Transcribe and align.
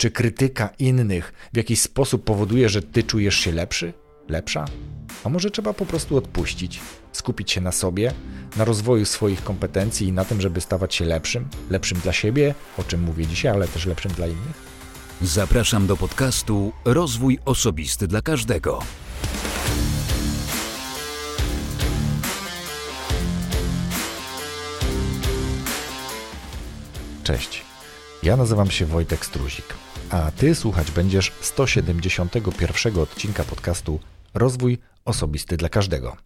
Czy 0.00 0.10
krytyka 0.10 0.70
innych 0.78 1.32
w 1.52 1.56
jakiś 1.56 1.80
sposób 1.80 2.24
powoduje, 2.24 2.68
że 2.68 2.82
ty 2.82 3.02
czujesz 3.02 3.34
się 3.34 3.52
lepszy? 3.52 3.92
Lepsza? 4.28 4.64
A 5.24 5.28
może 5.28 5.50
trzeba 5.50 5.72
po 5.72 5.86
prostu 5.86 6.16
odpuścić, 6.16 6.80
skupić 7.12 7.50
się 7.50 7.60
na 7.60 7.72
sobie, 7.72 8.12
na 8.56 8.64
rozwoju 8.64 9.04
swoich 9.04 9.44
kompetencji 9.44 10.08
i 10.08 10.12
na 10.12 10.24
tym, 10.24 10.40
żeby 10.40 10.60
stawać 10.60 10.94
się 10.94 11.04
lepszym? 11.04 11.48
Lepszym 11.70 11.98
dla 11.98 12.12
siebie, 12.12 12.54
o 12.78 12.84
czym 12.84 13.02
mówię 13.02 13.26
dzisiaj, 13.26 13.52
ale 13.52 13.68
też 13.68 13.86
lepszym 13.86 14.12
dla 14.12 14.26
innych? 14.26 14.62
Zapraszam 15.22 15.86
do 15.86 15.96
podcastu 15.96 16.72
Rozwój 16.84 17.38
Osobisty 17.44 18.08
dla 18.08 18.22
Każdego. 18.22 18.82
Cześć. 27.24 27.64
Ja 28.22 28.36
nazywam 28.36 28.70
się 28.70 28.86
Wojtek 28.86 29.26
Struzik, 29.26 29.64
a 30.10 30.30
ty 30.30 30.54
słuchać 30.54 30.90
będziesz 30.90 31.32
171 31.40 32.98
odcinka 32.98 33.44
podcastu 33.44 34.00
Rozwój 34.34 34.78
Osobisty 35.04 35.56
dla 35.56 35.68
Każdego, 35.68 36.16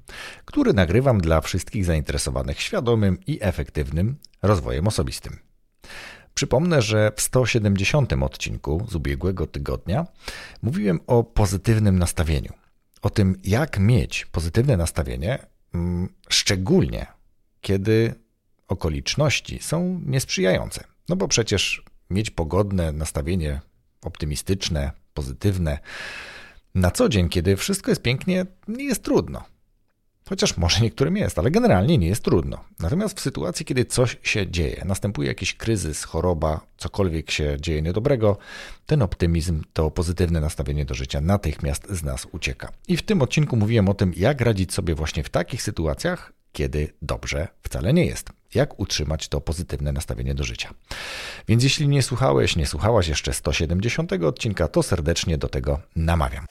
który 0.45 0.72
nagrywam 0.72 1.20
dla 1.20 1.40
wszystkich 1.40 1.84
zainteresowanych 1.84 2.60
świadomym 2.60 3.18
i 3.26 3.38
efektywnym 3.40 4.16
rozwojem 4.42 4.86
osobistym. 4.86 5.38
Przypomnę, 6.34 6.82
że 6.82 7.12
w 7.16 7.20
170 7.20 8.12
odcinku 8.12 8.86
z 8.90 8.95
ubiegłego 8.95 9.46
tygodnia 9.46 10.06
mówiłem 10.62 11.01
o 11.06 11.24
pozytywnym 11.24 11.98
nastawieniu. 11.98 12.52
O 13.02 13.10
tym, 13.10 13.40
jak 13.45 13.78
mieć 13.78 14.26
pozytywne 14.26 14.76
nastawienie, 14.76 15.46
mm, 15.74 16.09
szczególnie 16.28 17.06
kiedy 17.60 18.14
okoliczności 18.68 19.59
są 19.62 20.01
niesprzyjające. 20.06 20.84
No 21.09 21.16
bo 21.16 21.28
przecież 21.28 21.84
mieć 22.10 22.30
pogodne 22.30 22.92
nastawienie 22.92 23.60
optymistyczne, 24.06 24.90
pozytywne 25.14 25.78
na 26.74 26.90
co 26.90 27.08
dzień, 27.08 27.28
kiedy 27.28 27.56
wszystko 27.56 27.90
jest 27.90 28.02
pięknie, 28.02 28.46
nie 28.68 28.84
jest 28.84 29.02
trudno. 29.02 29.42
Chociaż 30.29 30.56
może 30.56 30.80
niektórym 30.80 31.16
jest, 31.16 31.38
ale 31.38 31.51
generalnie 31.51 31.98
nie 31.98 32.06
jest 32.06 32.24
trudno. 32.24 32.64
Natomiast 32.80 33.18
w 33.18 33.20
sytuacji, 33.20 33.66
kiedy 33.66 33.84
coś 33.84 34.18
się 34.23 34.51
dzieje, 34.51 34.82
następuje 34.84 35.29
jakiś 35.29 35.54
kryzys, 35.54 36.04
choroba, 36.04 36.60
cokolwiek 36.76 37.30
się 37.30 37.56
dzieje 37.60 37.82
niedobrego, 37.82 38.37
ten 38.87 39.02
optymizm, 39.02 39.62
to 39.73 39.90
pozytywne 39.90 40.40
nastawienie 40.40 40.84
do 40.84 40.95
życia 40.95 41.20
natychmiast 41.20 41.90
z 41.90 42.02
nas 42.02 42.26
ucieka. 42.32 42.73
I 42.88 42.96
w 42.96 43.02
tym 43.02 43.23
odcinku 43.23 43.57
mówiłem 43.57 43.88
o 43.88 43.95
tym, 43.95 44.12
jak 44.16 44.40
radzić 44.40 44.74
sobie 44.74 44.95
właśnie 44.95 45.23
w 45.23 45.29
takich 45.29 45.62
sytuacjach, 45.62 46.32
kiedy 46.52 46.92
dobrze 47.02 47.48
wcale 47.62 47.92
nie 47.92 48.07
jest. 48.07 48.30
Jak 48.55 48.80
utrzymać 48.80 49.29
to 49.29 49.41
pozytywne 49.41 49.93
nastawienie 49.93 50.35
do 50.35 50.45
życia. 50.45 50.74
Więc 51.49 51.63
jeśli 51.63 51.88
nie 51.88 52.02
słuchałeś, 52.02 52.57
nie 52.57 52.66
słuchałaś 52.66 53.09
jeszcze 53.09 53.33
170 53.33 54.13
odcinka, 54.13 54.69
to 54.69 54.83
serdecznie 54.83 55.38
do 55.38 55.49
tego 55.49 55.80
namawiam. 55.97 56.47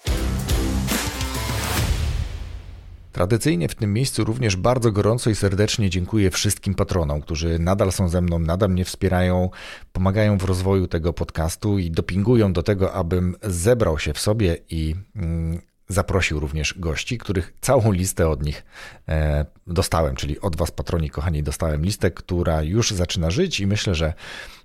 Tradycyjnie 3.14 3.70
w 3.70 3.76
tym 3.76 3.94
miejscu 3.94 4.24
również 4.24 4.56
bardzo 4.56 4.92
gorąco 4.92 5.30
i 5.30 5.36
serdecznie 5.36 5.90
dziękuję 5.90 6.32
wszystkim 6.32 6.76
patronom, 6.76 7.22
którzy 7.22 7.60
nadal 7.60 7.92
są 7.92 8.10
ze 8.10 8.22
mną, 8.22 8.40
nadal 8.40 8.70
mnie 8.70 8.86
wspierają, 8.86 9.50
pomagają 9.92 10.38
w 10.38 10.44
rozwoju 10.44 10.88
tego 10.88 11.14
podcastu 11.14 11.80
i 11.80 11.92
dopingują 11.92 12.54
do 12.54 12.64
tego, 12.64 12.94
abym 12.94 13.36
zebrał 13.44 14.00
się 14.00 14.14
w 14.14 14.20
sobie 14.20 14.58
i 14.70 14.96
mm, 15.16 15.62
zaprosił 15.88 16.40
również 16.40 16.74
gości, 16.80 17.18
których 17.18 17.54
całą 17.62 17.92
listę 17.92 18.30
od 18.30 18.44
nich 18.44 18.66
e, 19.08 19.46
dostałem, 19.68 20.16
czyli 20.16 20.40
od 20.40 20.56
Was, 20.56 20.72
patroni 20.72 21.10
kochani, 21.10 21.44
dostałem 21.44 21.86
listę, 21.86 22.12
która 22.12 22.64
już 22.64 22.92
zaczyna 22.92 23.32
żyć 23.32 23.60
i 23.60 23.68
myślę, 23.68 23.96
że 23.96 24.14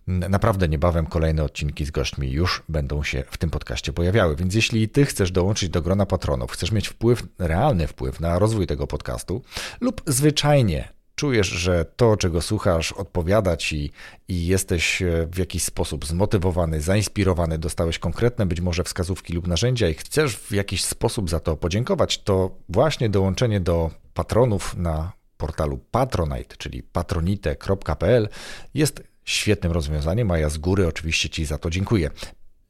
naprawdę 0.06 0.68
niebawem 0.68 1.06
kolejne 1.06 1.44
odcinki 1.44 1.84
z 1.84 1.90
gośćmi 1.90 2.30
już 2.30 2.62
będą 2.68 3.02
się 3.02 3.24
w 3.30 3.36
tym 3.36 3.50
podcaście 3.50 3.92
pojawiały. 3.92 4.36
Więc 4.36 4.54
jeśli 4.54 4.88
Ty 4.88 5.04
chcesz 5.04 5.30
dołączyć 5.30 5.68
do 5.68 5.82
grona 5.82 6.06
patronów, 6.06 6.52
chcesz 6.52 6.72
mieć 6.72 6.88
wpływ, 6.88 7.22
realny 7.38 7.86
wpływ 7.86 8.20
na 8.20 8.38
rozwój 8.38 8.66
tego 8.66 8.86
podcastu 8.86 9.42
lub 9.80 10.02
zwyczajnie 10.06 10.97
czujesz, 11.18 11.46
że 11.46 11.84
to, 11.96 12.16
czego 12.16 12.42
słuchasz, 12.42 12.92
odpowiada 12.92 13.56
ci 13.56 13.90
i 14.28 14.46
jesteś 14.46 15.02
e, 15.02 15.26
w 15.32 15.38
jakiś 15.38 15.64
sposób 15.64 16.06
zmotywowany, 16.06 16.80
zainspirowany, 16.80 17.58
dostałeś 17.58 17.98
konkretne 17.98 18.46
być 18.46 18.60
może 18.60 18.84
wskazówki 18.84 19.32
lub 19.32 19.46
narzędzia 19.46 19.88
i 19.88 19.94
chcesz 19.94 20.36
w 20.36 20.52
jakiś 20.52 20.84
sposób 20.84 21.30
za 21.30 21.40
to 21.40 21.56
podziękować, 21.56 22.22
to 22.22 22.50
właśnie 22.68 23.08
dołączenie 23.08 23.60
do 23.60 23.90
patronów 24.14 24.76
na 24.76 25.12
portalu 25.36 25.78
Patronite, 25.90 26.56
czyli 26.56 26.82
patronite.pl 26.82 28.28
jest 28.74 29.02
świetnym 29.24 29.72
rozwiązaniem, 29.72 30.30
a 30.30 30.38
ja 30.38 30.48
z 30.48 30.58
góry 30.58 30.86
oczywiście 30.86 31.28
Ci 31.28 31.44
za 31.44 31.58
to 31.58 31.70
dziękuję. 31.70 32.10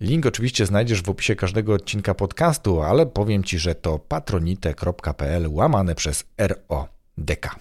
Link 0.00 0.26
oczywiście 0.26 0.66
znajdziesz 0.66 1.02
w 1.02 1.10
opisie 1.10 1.36
każdego 1.36 1.72
odcinka 1.72 2.14
podcastu, 2.14 2.82
ale 2.82 3.06
powiem 3.06 3.44
Ci, 3.44 3.58
że 3.58 3.74
to 3.74 3.98
patronite.pl 3.98 5.48
łamane 5.48 5.94
przez 5.94 6.24
RODK. 6.38 7.56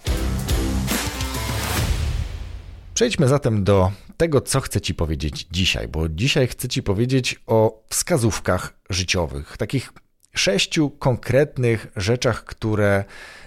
Przejdźmy 2.97 3.27
zatem 3.27 3.63
do 3.63 3.91
tego, 4.17 4.41
co 4.41 4.61
chcę 4.61 4.81
Ci 4.81 4.93
powiedzieć 4.93 5.47
dzisiaj, 5.51 5.87
bo 5.87 6.09
dzisiaj 6.09 6.47
chcę 6.47 6.67
Ci 6.67 6.83
powiedzieć 6.83 7.41
o 7.47 7.83
wskazówkach 7.89 8.73
życiowych, 8.89 9.57
takich 9.57 9.93
sześciu 10.33 10.89
konkretnych 10.89 11.87
rzeczach, 11.95 12.43
które 12.43 13.03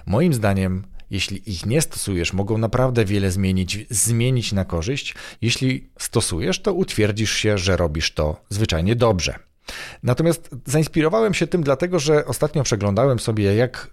moim 0.06 0.34
zdaniem, 0.34 0.84
jeśli 1.10 1.50
ich 1.50 1.66
nie 1.66 1.82
stosujesz, 1.82 2.32
mogą 2.32 2.58
naprawdę 2.58 3.04
wiele 3.04 3.30
zmienić, 3.30 3.86
zmienić 3.90 4.52
na 4.52 4.64
korzyść. 4.64 5.14
Jeśli 5.42 5.90
stosujesz, 5.98 6.62
to 6.62 6.72
utwierdzisz 6.72 7.32
się, 7.32 7.58
że 7.58 7.76
robisz 7.76 8.14
to 8.14 8.40
zwyczajnie 8.48 8.96
dobrze. 8.96 9.38
Natomiast 10.02 10.50
zainspirowałem 10.66 11.34
się 11.34 11.46
tym 11.46 11.62
dlatego, 11.62 11.98
że 11.98 12.26
ostatnio 12.26 12.62
przeglądałem 12.62 13.18
sobie, 13.18 13.54
jak 13.54 13.90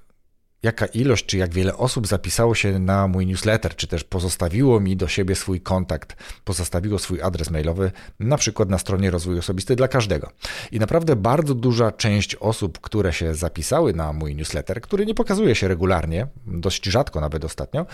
jaka 0.64 0.86
ilość, 0.86 1.26
czy 1.26 1.38
jak 1.38 1.54
wiele 1.54 1.78
osób 1.78 2.08
zapisało 2.08 2.56
się 2.56 2.80
na 2.80 3.08
mój 3.08 3.26
newsletter, 3.26 3.76
czy 3.76 3.88
też 3.88 4.04
pozostawiło 4.04 4.80
mi 4.80 4.98
do 4.98 5.08
siebie 5.08 5.36
swój 5.36 5.62
kontakt, 5.62 6.16
pozostawiło 6.44 7.00
swój 7.00 7.22
adres 7.22 7.52
mailowy, 7.52 7.92
na 8.20 8.38
przykład 8.38 8.70
na 8.70 8.78
stronie 8.78 9.12
Rozwój 9.12 9.40
Osobisty 9.40 9.76
dla 9.76 9.88
każdego. 9.88 10.32
I 10.72 10.80
naprawdę 10.80 11.16
bardzo 11.16 11.56
duża 11.56 11.92
część 11.92 12.36
osób, 12.36 12.80
które 12.82 13.14
się 13.14 13.36
zapisały 13.36 13.94
na 13.94 14.14
mój 14.14 14.36
newsletter, 14.36 14.82
który 14.82 15.06
nie 15.06 15.16
pokazuje 15.16 15.56
się 15.56 15.68
regularnie, 15.68 16.28
dość 16.46 16.86
rzadko 16.86 17.22
nawet 17.22 17.46
ostatnio, 17.46 17.86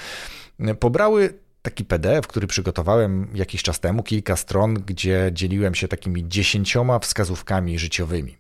pobrały 0.80 1.34
taki 1.62 1.86
PDF, 1.86 2.28
który 2.28 2.48
przygotowałem 2.48 3.28
jakiś 3.34 3.64
czas 3.64 3.80
temu, 3.80 4.04
kilka 4.04 4.36
stron, 4.36 4.74
gdzie 4.74 5.30
dzieliłem 5.34 5.76
się 5.76 5.88
takimi 5.88 6.28
dziesięcioma 6.28 7.00
wskazówkami 7.00 7.80
życiowymi. 7.80 8.38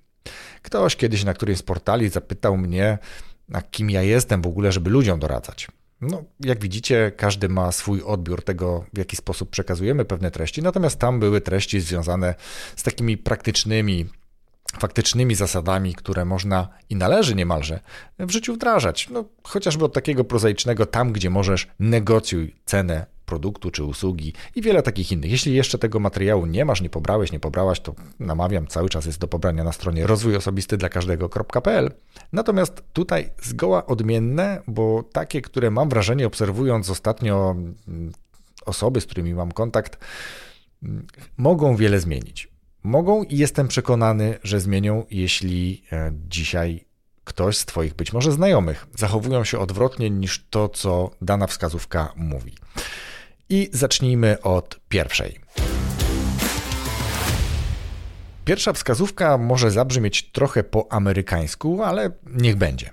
Ktoś 0.62 0.96
kiedyś 0.96 1.24
na 1.24 1.34
którymś 1.34 1.60
z 1.60 1.64
portali 1.64 2.10
zapytał 2.10 2.58
mnie, 2.58 2.98
a 3.54 3.62
kim 3.62 3.90
ja 3.90 4.02
jestem 4.02 4.42
w 4.42 4.48
ogóle, 4.48 4.72
żeby 4.72 4.90
ludziom 4.90 5.20
doradzać. 5.20 5.68
No, 6.02 6.24
jak 6.40 6.60
widzicie, 6.60 7.12
każdy 7.18 7.50
ma 7.50 7.72
swój 7.72 8.02
odbiór 8.02 8.44
tego, 8.44 8.86
w 8.94 8.98
jaki 8.98 9.16
sposób 9.16 9.50
przekazujemy 9.50 10.06
pewne 10.06 10.32
treści, 10.32 10.62
natomiast 10.62 11.00
tam 11.00 11.20
były 11.20 11.42
treści 11.42 11.82
związane 11.82 12.36
z 12.76 12.84
takimi 12.84 13.18
praktycznymi, 13.18 14.06
faktycznymi 14.80 15.36
zasadami, 15.36 15.96
które 15.96 16.26
można 16.26 16.68
i 16.90 16.96
należy 16.96 17.36
niemalże 17.36 17.80
w 18.20 18.32
życiu 18.32 18.54
wdrażać. 18.54 19.10
No, 19.10 19.26
chociażby 19.44 19.86
od 19.86 19.94
takiego 19.94 20.24
prozaicznego, 20.24 20.86
tam 20.86 21.12
gdzie 21.12 21.30
możesz, 21.30 21.68
negocjuj 21.80 22.56
cenę 22.66 23.06
produktu 23.26 23.72
czy 23.72 23.84
usługi 23.84 24.34
i 24.56 24.62
wiele 24.62 24.84
takich 24.84 25.12
innych. 25.12 25.32
Jeśli 25.32 25.54
jeszcze 25.54 25.78
tego 25.78 26.00
materiału 26.00 26.46
nie 26.46 26.66
masz, 26.66 26.82
nie 26.82 26.90
pobrałeś, 26.90 27.32
nie 27.32 27.40
pobrałaś, 27.40 27.80
to 27.80 27.96
namawiam, 28.20 28.68
cały 28.68 28.90
czas 28.90 29.06
jest 29.06 29.20
do 29.20 29.28
pobrania 29.28 29.64
na 29.64 29.72
stronie 29.72 30.08
rozwój 30.08 30.36
osobisty 30.36 30.78
dla 30.78 30.90
każdego.pl. 30.90 31.92
Natomiast 32.34 32.84
tutaj 32.94 33.30
zgoła 33.42 33.86
odmienne, 33.86 34.62
bo 34.68 35.04
takie, 35.04 35.42
które 35.42 35.72
mam 35.72 35.90
wrażenie, 35.90 36.28
obserwując 36.28 36.90
ostatnio 36.90 37.56
mm, 37.88 38.12
osoby, 38.66 39.02
z 39.02 39.06
którymi 39.06 39.34
mam 39.34 39.52
kontakt, 39.52 39.98
mm, 40.84 41.08
mogą 41.38 41.76
wiele 41.76 42.00
zmienić. 42.00 42.54
Mogą 42.84 43.24
i 43.24 43.38
jestem 43.38 43.68
przekonany, 43.68 44.40
że 44.44 44.60
zmienią, 44.60 45.06
jeśli 45.12 45.84
e, 45.92 46.12
dzisiaj 46.28 46.86
ktoś 47.24 47.58
z 47.58 47.66
Twoich 47.66 47.94
być 47.94 48.14
może 48.14 48.32
znajomych 48.32 48.88
zachowują 48.98 49.44
się 49.44 49.60
odwrotnie 49.60 50.10
niż 50.10 50.46
to, 50.50 50.70
co 50.70 51.12
dana 51.22 51.48
wskazówka 51.48 52.14
mówi. 52.16 52.54
I 53.54 53.70
zacznijmy 53.74 54.42
od 54.42 54.80
pierwszej. 54.90 55.40
Pierwsza 58.46 58.74
wskazówka 58.74 59.38
może 59.38 59.72
zabrzmieć 59.72 60.32
trochę 60.32 60.64
po 60.64 60.92
amerykańsku, 60.92 61.84
ale 61.84 62.12
niech 62.26 62.56
będzie. 62.56 62.90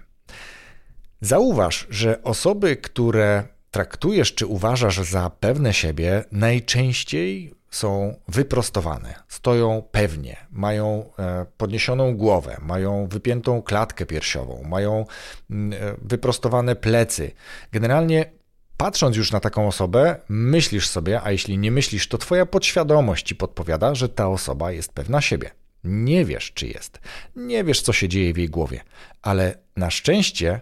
Zauważ, 1.20 1.86
że 1.90 2.22
osoby, 2.22 2.76
które 2.76 3.44
traktujesz 3.70 4.34
czy 4.34 4.46
uważasz 4.46 5.00
za 5.00 5.30
pewne 5.30 5.74
siebie, 5.74 6.24
najczęściej 6.32 7.54
są 7.70 8.14
wyprostowane, 8.28 9.14
stoją 9.28 9.82
pewnie, 9.90 10.36
mają 10.50 11.12
e, 11.18 11.46
podniesioną 11.56 12.16
głowę, 12.16 12.56
mają 12.62 13.06
wypiętą 13.06 13.62
klatkę 13.62 14.06
piersiową, 14.06 14.62
mają 14.62 15.04
mm, 15.50 15.72
e, 15.72 15.96
wyprostowane 16.02 16.76
plecy. 16.76 17.30
Generalnie 17.72 18.39
patrząc 18.80 19.16
już 19.16 19.32
na 19.32 19.40
taką 19.40 19.68
osobę, 19.68 20.16
myślisz 20.28 20.88
sobie, 20.88 21.22
a 21.22 21.32
jeśli 21.32 21.58
nie 21.58 21.70
myślisz, 21.70 22.08
to 22.08 22.18
twoja 22.18 22.46
podświadomość 22.46 23.26
ci 23.26 23.34
podpowiada, 23.34 23.94
że 23.94 24.08
ta 24.08 24.28
osoba 24.28 24.72
jest 24.72 24.92
pewna 24.92 25.20
siebie. 25.20 25.50
Nie 25.84 26.24
wiesz, 26.24 26.52
czy 26.52 26.66
jest. 26.66 26.98
Nie 27.36 27.64
wiesz, 27.64 27.82
co 27.82 27.92
się 27.92 28.08
dzieje 28.08 28.34
w 28.34 28.38
jej 28.38 28.48
głowie, 28.48 28.80
ale 29.22 29.54
na 29.76 29.90
szczęście 29.90 30.60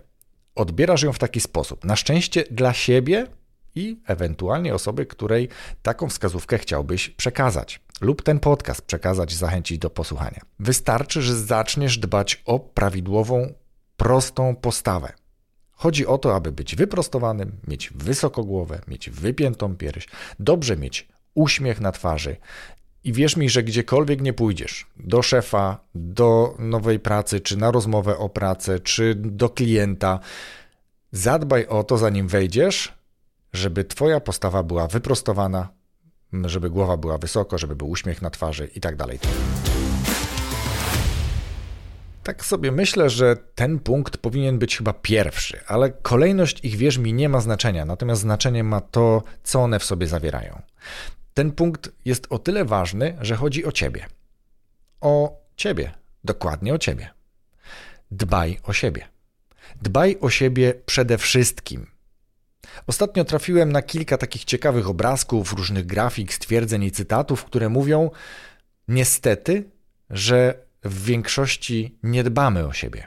odbierasz 0.54 1.02
ją 1.02 1.12
w 1.12 1.18
taki 1.18 1.40
sposób. 1.40 1.84
Na 1.84 1.96
szczęście 1.96 2.44
dla 2.50 2.72
siebie 2.72 3.26
i 3.74 4.00
ewentualnie 4.06 4.74
osoby, 4.74 5.06
której 5.06 5.48
taką 5.82 6.08
wskazówkę 6.08 6.58
chciałbyś 6.58 7.10
przekazać, 7.10 7.80
lub 8.00 8.22
ten 8.22 8.40
podcast 8.40 8.82
przekazać, 8.82 9.34
zachęcić 9.34 9.78
do 9.78 9.90
posłuchania. 9.90 10.40
Wystarczy, 10.58 11.22
że 11.22 11.36
zaczniesz 11.36 11.98
dbać 11.98 12.42
o 12.44 12.58
prawidłową, 12.58 13.52
prostą 13.96 14.56
postawę. 14.56 15.12
Chodzi 15.78 16.06
o 16.06 16.18
to, 16.18 16.34
aby 16.34 16.52
być 16.52 16.76
wyprostowanym, 16.76 17.52
mieć 17.68 17.90
wysoko 17.94 18.44
głowę, 18.44 18.80
mieć 18.88 19.10
wypiętą 19.10 19.76
pierś, 19.76 20.08
dobrze 20.40 20.76
mieć 20.76 21.08
uśmiech 21.34 21.80
na 21.80 21.92
twarzy. 21.92 22.36
I 23.04 23.12
wierz 23.12 23.36
mi, 23.36 23.48
że 23.48 23.62
gdziekolwiek 23.62 24.20
nie 24.20 24.32
pójdziesz, 24.32 24.86
do 24.96 25.22
szefa, 25.22 25.78
do 25.94 26.54
nowej 26.58 26.98
pracy, 27.00 27.40
czy 27.40 27.56
na 27.56 27.70
rozmowę 27.70 28.18
o 28.18 28.28
pracę, 28.28 28.80
czy 28.80 29.14
do 29.14 29.48
klienta, 29.48 30.20
zadbaj 31.12 31.66
o 31.66 31.84
to, 31.84 31.98
zanim 31.98 32.28
wejdziesz, 32.28 32.94
żeby 33.52 33.84
Twoja 33.84 34.20
postawa 34.20 34.62
była 34.62 34.88
wyprostowana, 34.88 35.68
żeby 36.44 36.70
głowa 36.70 36.96
była 36.96 37.18
wysoko, 37.18 37.58
żeby 37.58 37.76
był 37.76 37.90
uśmiech 37.90 38.22
na 38.22 38.30
twarzy 38.30 38.70
i 38.74 38.80
tak 38.80 38.96
dalej. 38.96 39.18
Tak 42.28 42.44
sobie 42.44 42.72
myślę, 42.72 43.10
że 43.10 43.36
ten 43.54 43.78
punkt 43.78 44.16
powinien 44.16 44.58
być 44.58 44.76
chyba 44.76 44.92
pierwszy, 44.92 45.60
ale 45.66 45.90
kolejność 45.90 46.64
ich 46.64 46.76
wierz 46.76 46.98
mi 46.98 47.12
nie 47.14 47.28
ma 47.28 47.40
znaczenia, 47.40 47.84
natomiast 47.84 48.20
znaczenie 48.20 48.64
ma 48.64 48.80
to, 48.80 49.22
co 49.42 49.62
one 49.62 49.78
w 49.78 49.84
sobie 49.84 50.06
zawierają. 50.06 50.62
Ten 51.34 51.52
punkt 51.52 51.90
jest 52.04 52.26
o 52.30 52.38
tyle 52.38 52.64
ważny, 52.64 53.16
że 53.20 53.36
chodzi 53.36 53.64
o 53.64 53.72
ciebie. 53.72 54.06
O 55.00 55.40
ciebie, 55.56 55.92
dokładnie 56.24 56.74
o 56.74 56.78
ciebie. 56.78 57.10
Dbaj 58.10 58.58
o 58.62 58.72
siebie. 58.72 59.08
Dbaj 59.82 60.16
o 60.20 60.30
siebie 60.30 60.74
przede 60.86 61.18
wszystkim. 61.18 61.86
Ostatnio 62.86 63.24
trafiłem 63.24 63.72
na 63.72 63.82
kilka 63.82 64.18
takich 64.18 64.44
ciekawych 64.44 64.88
obrazków, 64.88 65.52
różnych 65.52 65.86
grafik, 65.86 66.34
stwierdzeń 66.34 66.82
i 66.82 66.90
cytatów, 66.90 67.44
które 67.44 67.68
mówią, 67.68 68.10
niestety, 68.88 69.64
że 70.10 70.67
w 70.84 71.04
większości 71.04 71.98
nie 72.02 72.24
dbamy 72.24 72.66
o 72.66 72.72
siebie. 72.72 73.06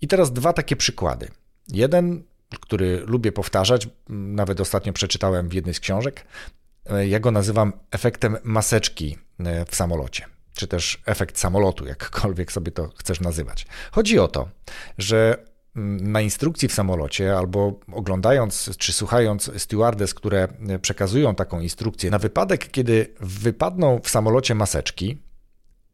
I 0.00 0.08
teraz 0.08 0.32
dwa 0.32 0.52
takie 0.52 0.76
przykłady. 0.76 1.28
Jeden, 1.68 2.22
który 2.60 3.02
lubię 3.06 3.32
powtarzać, 3.32 3.88
nawet 4.08 4.60
ostatnio 4.60 4.92
przeczytałem 4.92 5.48
w 5.48 5.52
jednej 5.52 5.74
z 5.74 5.80
książek. 5.80 6.24
Ja 7.06 7.20
go 7.20 7.30
nazywam 7.30 7.72
efektem 7.90 8.36
maseczki 8.44 9.18
e, 9.38 9.64
w 9.64 9.74
samolocie, 9.74 10.24
czy 10.54 10.66
też 10.66 11.02
efekt 11.06 11.38
samolotu, 11.38 11.86
jakkolwiek 11.86 12.52
sobie 12.52 12.72
to 12.72 12.90
chcesz 12.96 13.20
nazywać. 13.20 13.66
Chodzi 13.90 14.18
o 14.18 14.28
to, 14.28 14.48
że 14.98 15.44
na 16.00 16.20
instrukcji 16.20 16.68
w 16.68 16.72
samolocie 16.72 17.36
albo 17.36 17.80
oglądając 17.92 18.70
czy 18.78 18.92
słuchając 18.92 19.50
stewardess, 19.56 20.14
które 20.14 20.48
przekazują 20.82 21.34
taką 21.34 21.60
instrukcję, 21.60 22.10
na 22.10 22.18
wypadek, 22.18 22.70
kiedy 22.70 23.14
wypadną 23.20 24.00
w 24.04 24.08
samolocie 24.08 24.54
maseczki, 24.54 25.18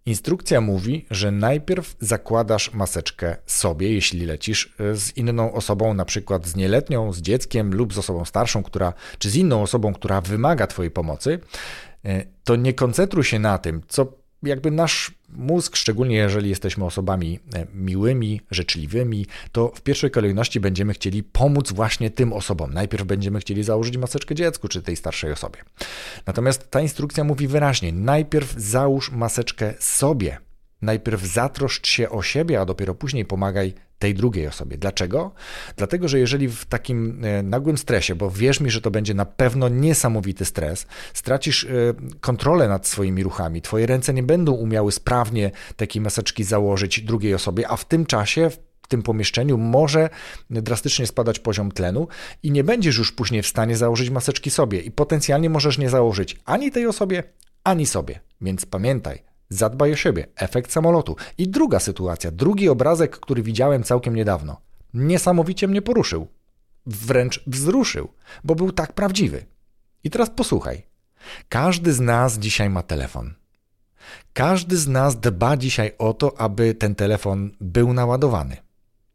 Instrukcja 0.07 0.61
mówi, 0.61 1.07
że 1.11 1.31
najpierw 1.31 1.97
zakładasz 2.01 2.73
maseczkę 2.73 3.37
sobie, 3.47 3.93
jeśli 3.93 4.27
lecisz 4.27 4.75
e, 4.81 4.97
z 4.97 5.17
inną 5.17 5.53
osobą, 5.53 5.95
na 5.95 6.05
przykład 6.05 6.47
z 6.47 6.57
nieletnią, 6.57 7.13
z 7.13 7.21
dzieckiem 7.21 7.75
lub 7.75 7.95
z 7.95 7.99
osobą 7.99 8.25
starszą, 8.25 8.63
która, 8.63 8.93
czy 9.19 9.31
z 9.31 9.37
inną 9.37 9.63
osobą, 9.63 9.95
która 9.95 10.21
wymaga 10.21 10.67
Twojej 10.67 10.91
pomocy. 10.91 11.41
E, 12.05 12.25
to 12.45 12.57
nie 12.57 12.75
koncentruj 12.75 13.25
się 13.25 13.39
na 13.39 13.59
tym, 13.59 13.83
co 13.89 14.13
jakby 14.43 14.71
nasz 14.71 15.11
mózg, 15.35 15.77
szczególnie 15.77 16.17
jeżeli 16.17 16.49
jesteśmy 16.49 16.85
osobami 16.85 17.41
e, 17.55 17.67
miłymi, 17.75 18.41
życzliwymi, 18.51 19.27
to 19.53 19.73
w 19.75 19.81
pierwszej 19.81 20.11
kolejności 20.11 20.61
będziemy 20.61 20.93
chcieli 20.95 21.23
pomóc 21.23 21.73
właśnie 21.73 22.11
tym 22.11 22.33
osobom. 22.33 22.75
Najpierw 22.75 23.05
będziemy 23.05 23.41
chcieli 23.41 23.63
założyć 23.63 23.97
maseczkę 23.97 24.35
dziecku 24.35 24.69
czy 24.69 24.83
tej 24.83 24.97
starszej 24.97 25.33
osobie. 25.33 25.59
Natomiast 26.27 26.71
ta 26.71 26.81
instrukcja 26.81 27.25
mówi 27.25 27.49
wyraźnie: 27.49 27.93
najpierw 27.93 28.55
załóż 28.57 29.11
maseczkę 29.11 29.75
sobie. 29.79 30.39
Najpierw 30.83 31.23
zatroszcz 31.23 31.89
się 31.89 32.11
o 32.11 32.23
siebie, 32.23 32.61
a 32.61 32.65
dopiero 32.65 32.95
później 32.95 33.25
pomagaj 33.25 33.75
tej 33.99 34.15
drugiej 34.15 34.47
osobie. 34.47 34.79
Dlaczego? 34.79 35.33
Dlatego, 35.77 36.09
że 36.09 36.19
jeżeli 36.19 36.49
w 36.49 36.65
takim 36.65 37.25
e, 37.25 37.43
nagłym 37.43 37.79
stresie, 37.79 38.15
bo 38.15 38.31
wierz 38.31 38.61
mi, 38.61 38.71
że 38.71 38.81
to 38.81 38.91
będzie 38.91 39.15
na 39.15 39.25
pewno 39.25 39.69
niesamowity 39.69 40.45
stres, 40.45 40.87
stracisz 41.15 41.65
e, 41.65 41.69
kontrolę 42.21 42.69
nad 42.69 42.87
swoimi 42.87 43.23
ruchami, 43.23 43.63
twoje 43.63 43.87
ręce 43.87 44.15
nie 44.15 44.23
będą 44.23 44.53
umiały 44.53 44.93
sprawnie 44.93 45.51
takiej 45.77 46.03
maseczki 46.03 46.45
założyć 46.45 47.01
drugiej 47.01 47.35
osobie, 47.35 47.69
a 47.69 47.77
w 47.77 47.85
tym 47.85 48.07
czasie 48.07 48.51
w 48.83 48.89
tym 48.89 49.03
pomieszczeniu 49.03 49.59
może 49.59 50.11
drastycznie 50.51 51.07
spadać 51.07 51.39
poziom 51.39 51.73
tlenu 51.73 52.09
i 52.43 52.51
nie 52.51 52.65
będziesz 52.65 52.99
już 52.99 53.13
później 53.13 53.43
w 53.43 53.47
stanie 53.47 53.77
założyć 53.77 54.11
maseczki 54.11 54.51
sobie 54.51 54.81
i 54.81 54.91
potencjalnie 54.91 55.51
możesz 55.51 55.79
nie 55.79 55.91
założyć 55.91 56.41
ani 56.45 56.71
tej 56.71 56.87
osobie, 56.87 57.23
ani 57.65 57.87
sobie. 57.87 58.21
Więc 58.41 58.67
pamiętaj, 58.67 59.23
Zadbaj 59.55 59.93
o 59.93 59.97
siebie. 59.97 60.27
Efekt 60.37 60.73
samolotu. 60.73 61.17
I 61.39 61.49
druga 61.49 61.81
sytuacja, 61.81 62.31
drugi 62.31 62.69
obrazek, 62.69 63.21
który 63.21 63.43
widziałem 63.43 63.83
całkiem 63.83 64.17
niedawno. 64.17 64.61
Niesamowicie 64.95 65.69
mnie 65.69 65.83
poruszył. 65.83 66.27
Wręcz 66.87 67.43
wzruszył, 67.47 68.09
bo 68.45 68.55
był 68.55 68.73
tak 68.73 68.93
prawdziwy. 68.93 69.47
I 70.05 70.11
teraz 70.11 70.31
posłuchaj. 70.31 70.83
Każdy 71.49 71.93
z 71.93 72.01
nas 72.01 72.39
dzisiaj 72.39 72.71
ma 72.71 72.83
telefon. 72.83 73.35
Każdy 74.33 74.77
z 74.77 74.89
nas 74.89 75.21
dba 75.21 75.57
dzisiaj 75.57 75.93
o 75.99 76.15
to, 76.15 76.41
aby 76.41 76.75
ten 76.75 76.95
telefon 76.95 77.51
był 77.61 77.93
naładowany. 77.93 78.57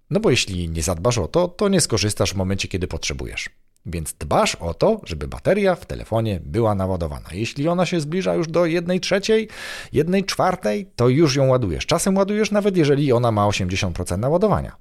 No 0.09 0.19
bo 0.19 0.29
jeśli 0.29 0.69
nie 0.69 0.83
zadbasz 0.83 1.17
o 1.17 1.27
to, 1.27 1.47
to 1.47 1.69
nie 1.69 1.81
skorzystasz 1.81 2.33
w 2.33 2.35
momencie, 2.35 2.67
kiedy 2.67 2.87
potrzebujesz. 2.87 3.49
Więc 3.85 4.13
dbasz 4.13 4.55
o 4.55 4.73
to, 4.73 5.01
żeby 5.03 5.27
bateria 5.27 5.75
w 5.75 5.85
telefonie 5.85 6.39
była 6.43 6.75
naładowana. 6.75 7.29
Jeśli 7.31 7.67
ona 7.67 7.85
się 7.85 7.99
zbliża 7.99 8.33
już 8.33 8.47
do 8.47 8.65
1 8.65 8.99
trzeciej, 8.99 9.47
1 9.93 10.23
czwartej, 10.23 10.91
to 10.95 11.09
już 11.09 11.35
ją 11.35 11.47
ładujesz. 11.47 11.85
Czasem 11.85 12.17
ładujesz 12.17 12.51
nawet 12.51 12.77
jeżeli 12.77 13.11
ona 13.11 13.31
ma 13.31 13.47
80% 13.47 14.17
naładowania. 14.17 14.75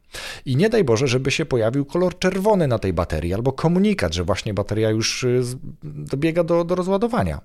I 0.44 0.56
nie 0.56 0.68
daj 0.68 0.84
Boże, 0.84 1.08
żeby 1.08 1.30
się 1.30 1.46
pojawił 1.46 1.84
kolor 1.84 2.18
czerwony 2.18 2.68
na 2.68 2.78
tej 2.78 2.92
baterii 2.92 3.34
albo 3.34 3.52
komunikat, 3.52 4.14
że 4.14 4.24
właśnie 4.24 4.54
bateria 4.54 4.90
już 4.90 5.24
y, 5.24 5.42
dobiega 5.84 6.44
do, 6.44 6.64
do 6.64 6.74
rozładowania. 6.74 7.40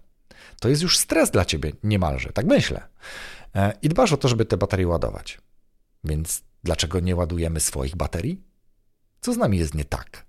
To 0.60 0.70
jest 0.70 0.82
już 0.82 0.98
stres 0.98 1.32
dla 1.32 1.46
ciebie 1.46 1.72
niemalże, 1.84 2.30
tak 2.34 2.46
myślę. 2.46 2.82
E, 3.56 3.74
I 3.82 3.90
dbasz 3.90 4.14
o 4.14 4.18
to, 4.18 4.28
żeby 4.28 4.46
te 4.46 4.58
baterie 4.58 4.88
ładować. 4.88 5.42
Więc 6.04 6.44
dlaczego 6.64 7.00
nie 7.00 7.16
ładujemy 7.16 7.60
swoich 7.60 7.96
baterii? 7.96 8.42
Co 9.22 9.34
z 9.34 9.38
nami 9.38 9.58
jest 9.58 9.74
nie 9.74 9.86
tak? 9.86 10.26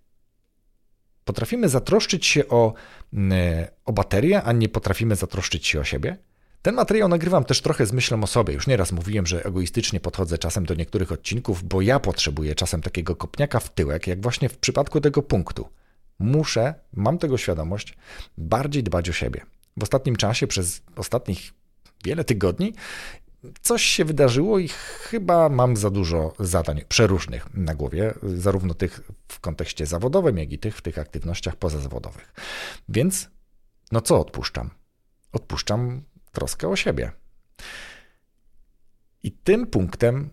Potrafimy 1.24 1.68
zatroszczyć 1.68 2.26
się 2.26 2.48
o, 2.48 2.74
mm, 3.12 3.66
o 3.84 3.92
baterię, 3.92 4.42
a 4.42 4.52
nie 4.52 4.68
potrafimy 4.68 5.16
zatroszczyć 5.16 5.66
się 5.66 5.80
o 5.80 5.84
siebie? 5.84 6.16
Ten 6.62 6.74
materiał 6.74 7.08
nagrywam 7.08 7.44
też 7.44 7.60
trochę 7.60 7.86
z 7.86 7.92
myślą 7.92 8.22
o 8.22 8.26
sobie. 8.26 8.54
Już 8.54 8.66
nieraz 8.66 8.92
mówiłem, 8.92 9.26
że 9.26 9.44
egoistycznie 9.44 10.00
podchodzę 10.00 10.38
czasem 10.38 10.66
do 10.66 10.74
niektórych 10.74 11.12
odcinków, 11.12 11.64
bo 11.64 11.80
ja 11.80 12.00
potrzebuję 12.00 12.54
czasem 12.54 12.82
takiego 12.82 13.16
kopniaka 13.16 13.60
w 13.60 13.74
tyłek, 13.74 14.06
jak 14.06 14.22
właśnie 14.22 14.48
w 14.48 14.58
przypadku 14.58 15.00
tego 15.00 15.22
punktu. 15.22 15.68
Muszę, 16.18 16.74
mam 16.92 17.18
tego 17.18 17.38
świadomość, 17.38 17.96
bardziej 18.38 18.82
dbać 18.82 19.08
o 19.08 19.12
siebie. 19.12 19.40
W 19.76 19.82
ostatnim 19.82 20.16
czasie, 20.16 20.46
przez 20.46 20.82
ostatnich 20.96 21.52
wiele 22.04 22.24
tygodni, 22.24 22.72
coś 23.62 23.82
się 23.82 24.04
wydarzyło 24.04 24.58
i 24.58 24.68
chyba 24.68 25.48
mam 25.48 25.76
za 25.76 25.90
dużo 25.90 26.34
zadań 26.38 26.82
przeróżnych 26.88 27.54
na 27.54 27.74
głowie, 27.74 28.14
zarówno 28.22 28.74
tych 28.74 29.00
w 29.28 29.40
kontekście 29.40 29.86
zawodowym, 29.86 30.38
jak 30.38 30.52
i 30.52 30.58
tych 30.58 30.76
w 30.76 30.82
tych 30.82 30.98
aktywnościach 30.98 31.56
pozazawodowych. 31.56 32.32
Więc 32.88 33.28
no 33.92 34.00
co 34.00 34.20
odpuszczam? 34.20 34.70
Odpuszczam 35.32 36.02
troskę 36.32 36.68
o 36.68 36.76
siebie. 36.76 37.12
I 39.22 39.32
tym 39.32 39.66
punktem 39.66 40.30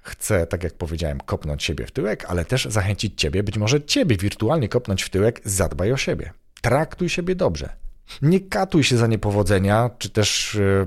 chcę, 0.00 0.46
tak 0.46 0.64
jak 0.64 0.74
powiedziałem, 0.74 1.20
kopnąć 1.20 1.64
siebie 1.64 1.86
w 1.86 1.90
tyłek, 1.90 2.24
ale 2.24 2.44
też 2.44 2.64
zachęcić 2.64 3.20
ciebie, 3.20 3.42
być 3.42 3.58
może 3.58 3.82
ciebie 3.82 4.16
wirtualnie 4.16 4.68
kopnąć 4.68 5.02
w 5.02 5.10
tyłek, 5.10 5.40
zadbaj 5.44 5.92
o 5.92 5.96
siebie. 5.96 6.32
Traktuj 6.62 7.08
siebie 7.08 7.34
dobrze. 7.34 7.83
Nie 8.22 8.40
katuj 8.40 8.84
się 8.84 8.96
za 8.96 9.06
niepowodzenia, 9.06 9.90
czy 9.98 10.10
też 10.10 10.56
e, 10.56 10.86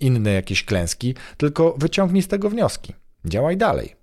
inne 0.00 0.32
jakieś 0.32 0.64
klęski, 0.64 1.14
tylko 1.36 1.74
wyciągnij 1.78 2.22
z 2.22 2.28
tego 2.28 2.50
wnioski. 2.50 2.94
Działaj 3.24 3.56
dalej. 3.56 3.96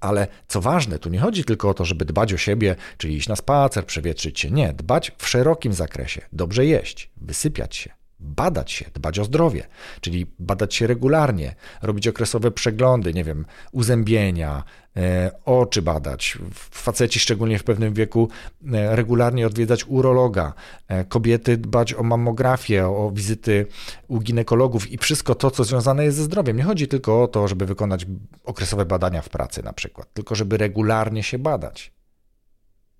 Ale 0.00 0.26
co 0.48 0.60
ważne, 0.60 0.98
tu 0.98 1.08
nie 1.08 1.18
chodzi 1.18 1.44
tylko 1.44 1.68
o 1.68 1.74
to, 1.74 1.84
żeby 1.84 2.04
dbać 2.04 2.32
o 2.32 2.36
siebie, 2.36 2.76
czyli 2.96 3.16
iść 3.16 3.28
na 3.28 3.36
spacer, 3.36 3.86
przewietrzyć 3.86 4.40
się. 4.40 4.50
Nie, 4.50 4.72
dbać 4.72 5.12
w 5.18 5.28
szerokim 5.28 5.72
zakresie, 5.72 6.20
dobrze 6.32 6.66
jeść, 6.66 7.10
wysypiać 7.16 7.76
się, 7.76 7.90
badać 8.22 8.72
się, 8.72 8.84
dbać 8.94 9.18
o 9.18 9.24
zdrowie, 9.24 9.66
czyli 10.00 10.26
badać 10.38 10.74
się 10.74 10.86
regularnie, 10.86 11.54
robić 11.82 12.08
okresowe 12.08 12.50
przeglądy, 12.50 13.14
nie 13.14 13.24
wiem, 13.24 13.44
uzębienia, 13.72 14.64
e, 14.96 15.30
oczy 15.44 15.82
badać, 15.82 16.38
faceci 16.70 17.20
szczególnie 17.20 17.58
w 17.58 17.64
pewnym 17.64 17.94
wieku 17.94 18.28
e, 18.72 18.96
regularnie 18.96 19.46
odwiedzać 19.46 19.84
urologa, 19.88 20.52
e, 20.88 21.04
kobiety 21.04 21.56
dbać 21.56 21.94
o 21.94 22.02
mammografię, 22.02 22.86
o 22.86 23.10
wizyty 23.14 23.66
u 24.08 24.20
ginekologów 24.20 24.90
i 24.90 24.98
wszystko 24.98 25.34
to, 25.34 25.50
co 25.50 25.64
związane 25.64 26.04
jest 26.04 26.16
ze 26.16 26.24
zdrowiem. 26.24 26.56
Nie 26.56 26.62
chodzi 26.62 26.88
tylko 26.88 27.22
o 27.22 27.28
to, 27.28 27.48
żeby 27.48 27.66
wykonać 27.66 28.06
okresowe 28.44 28.84
badania 28.84 29.22
w 29.22 29.28
pracy 29.28 29.62
na 29.62 29.72
przykład, 29.72 30.12
tylko 30.12 30.34
żeby 30.34 30.56
regularnie 30.56 31.22
się 31.22 31.38
badać. 31.38 31.92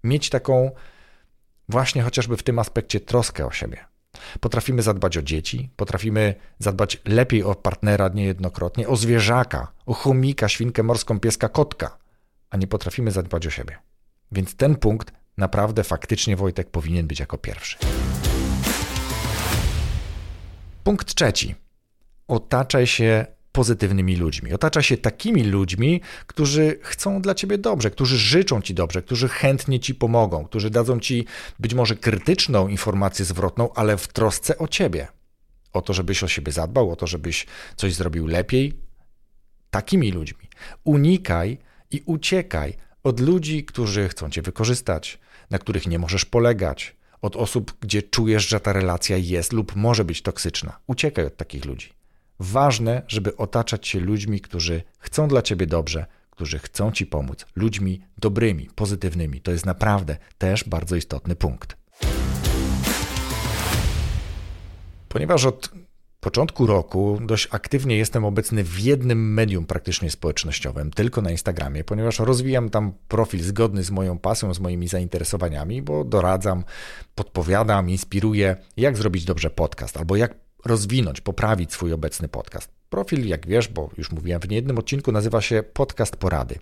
Mieć 0.04 0.30
taką 0.30 0.70
właśnie 1.68 2.02
chociażby 2.02 2.36
w 2.36 2.42
tym 2.42 2.58
aspekcie 2.58 3.00
troskę 3.00 3.46
o 3.46 3.50
siebie. 3.50 3.91
Potrafimy 4.40 4.82
zadbać 4.82 5.16
o 5.16 5.22
dzieci, 5.22 5.70
potrafimy 5.76 6.34
zadbać 6.58 6.98
lepiej 7.04 7.42
o 7.42 7.54
partnera 7.54 8.08
niejednokrotnie, 8.08 8.88
o 8.88 8.96
zwierzaka, 8.96 9.72
o 9.86 9.94
chomika, 9.94 10.48
świnkę 10.48 10.82
morską, 10.82 11.20
pieska, 11.20 11.48
kotka, 11.48 11.98
a 12.50 12.56
nie 12.56 12.66
potrafimy 12.66 13.10
zadbać 13.10 13.46
o 13.46 13.50
siebie. 13.50 13.78
Więc 14.32 14.54
ten 14.54 14.76
punkt 14.76 15.12
naprawdę 15.36 15.84
faktycznie 15.84 16.36
Wojtek 16.36 16.70
powinien 16.70 17.06
być 17.06 17.20
jako 17.20 17.38
pierwszy. 17.38 17.76
Punkt 20.84 21.14
trzeci. 21.14 21.54
Otaczaj 22.28 22.86
się 22.86 23.26
pozytywnymi 23.52 24.16
ludźmi. 24.16 24.52
Otacza 24.52 24.82
się 24.82 24.96
takimi 24.96 25.44
ludźmi, 25.44 26.00
którzy 26.26 26.78
chcą 26.82 27.22
dla 27.22 27.34
ciebie 27.34 27.58
dobrze, 27.58 27.90
którzy 27.90 28.18
życzą 28.18 28.62
ci 28.62 28.74
dobrze, 28.74 29.02
którzy 29.02 29.28
chętnie 29.28 29.80
ci 29.80 29.94
pomogą, 29.94 30.44
którzy 30.44 30.70
dadzą 30.70 31.00
ci 31.00 31.26
być 31.58 31.74
może 31.74 31.96
krytyczną 31.96 32.68
informację 32.68 33.24
zwrotną, 33.24 33.72
ale 33.74 33.96
w 33.96 34.08
trosce 34.08 34.58
o 34.58 34.68
ciebie. 34.68 35.08
O 35.72 35.82
to, 35.82 35.92
żebyś 35.92 36.22
o 36.22 36.28
siebie 36.28 36.52
zadbał, 36.52 36.90
o 36.90 36.96
to, 36.96 37.06
żebyś 37.06 37.46
coś 37.76 37.94
zrobił 37.94 38.26
lepiej. 38.26 38.72
Takimi 39.70 40.12
ludźmi. 40.12 40.48
Unikaj 40.84 41.58
i 41.90 42.02
uciekaj 42.06 42.74
od 43.02 43.20
ludzi, 43.20 43.64
którzy 43.64 44.08
chcą 44.08 44.30
cię 44.30 44.42
wykorzystać, 44.42 45.18
na 45.50 45.58
których 45.58 45.86
nie 45.86 45.98
możesz 45.98 46.24
polegać, 46.24 46.96
od 47.22 47.36
osób, 47.36 47.72
gdzie 47.80 48.02
czujesz, 48.02 48.48
że 48.48 48.60
ta 48.60 48.72
relacja 48.72 49.16
jest 49.16 49.52
lub 49.52 49.76
może 49.76 50.04
być 50.04 50.22
toksyczna. 50.22 50.78
Uciekaj 50.86 51.26
od 51.26 51.36
takich 51.36 51.64
ludzi. 51.64 52.01
Ważne, 52.42 53.02
żeby 53.08 53.36
otaczać 53.36 53.88
się 53.88 54.00
ludźmi, 54.00 54.40
którzy 54.40 54.82
chcą 54.98 55.28
dla 55.28 55.42
ciebie 55.42 55.66
dobrze, 55.66 56.06
którzy 56.30 56.58
chcą 56.58 56.92
ci 56.92 57.06
pomóc, 57.06 57.46
ludźmi 57.56 58.00
dobrymi, 58.18 58.68
pozytywnymi. 58.74 59.40
To 59.40 59.52
jest 59.52 59.66
naprawdę 59.66 60.16
też 60.38 60.64
bardzo 60.64 60.96
istotny 60.96 61.36
punkt. 61.36 61.76
Ponieważ 65.08 65.44
od 65.44 65.70
początku 66.20 66.66
roku 66.66 67.18
dość 67.26 67.48
aktywnie 67.50 67.96
jestem 67.96 68.24
obecny 68.24 68.64
w 68.64 68.80
jednym 68.80 69.34
medium 69.34 69.66
praktycznie 69.66 70.10
społecznościowym, 70.10 70.90
tylko 70.90 71.22
na 71.22 71.30
Instagramie, 71.30 71.84
ponieważ 71.84 72.18
rozwijam 72.18 72.70
tam 72.70 72.92
profil 73.08 73.42
zgodny 73.42 73.82
z 73.82 73.90
moją 73.90 74.18
pasją, 74.18 74.54
z 74.54 74.60
moimi 74.60 74.88
zainteresowaniami, 74.88 75.82
bo 75.82 76.04
doradzam, 76.04 76.64
podpowiadam, 77.14 77.90
inspiruję, 77.90 78.56
jak 78.76 78.96
zrobić 78.96 79.24
dobrze 79.24 79.50
podcast 79.50 79.96
albo 79.96 80.16
jak 80.16 80.34
rozwinąć, 80.64 81.20
poprawić 81.20 81.72
swój 81.72 81.92
obecny 81.92 82.28
podcast. 82.28 82.68
Profil, 82.90 83.28
jak 83.28 83.46
wiesz, 83.46 83.68
bo 83.68 83.90
już 83.98 84.12
mówiłem 84.12 84.40
w 84.40 84.48
niejednym 84.48 84.78
odcinku, 84.78 85.12
nazywa 85.12 85.40
się 85.40 85.62
Podcast 85.62 86.16
Porady. 86.16 86.58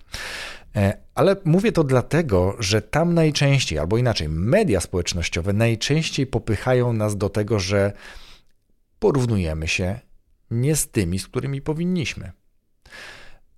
E, 0.75 0.97
ale 1.15 1.35
mówię 1.45 1.71
to 1.71 1.83
dlatego, 1.83 2.55
że 2.59 2.81
tam 2.81 3.13
najczęściej, 3.13 3.79
albo 3.79 3.97
inaczej, 3.97 4.29
media 4.29 4.79
społecznościowe 4.79 5.53
najczęściej 5.53 6.27
popychają 6.27 6.93
nas 6.93 7.17
do 7.17 7.29
tego, 7.29 7.59
że 7.59 7.93
porównujemy 8.99 9.67
się 9.67 9.99
nie 10.51 10.75
z 10.75 10.87
tymi, 10.87 11.19
z 11.19 11.27
którymi 11.27 11.61
powinniśmy. 11.61 12.31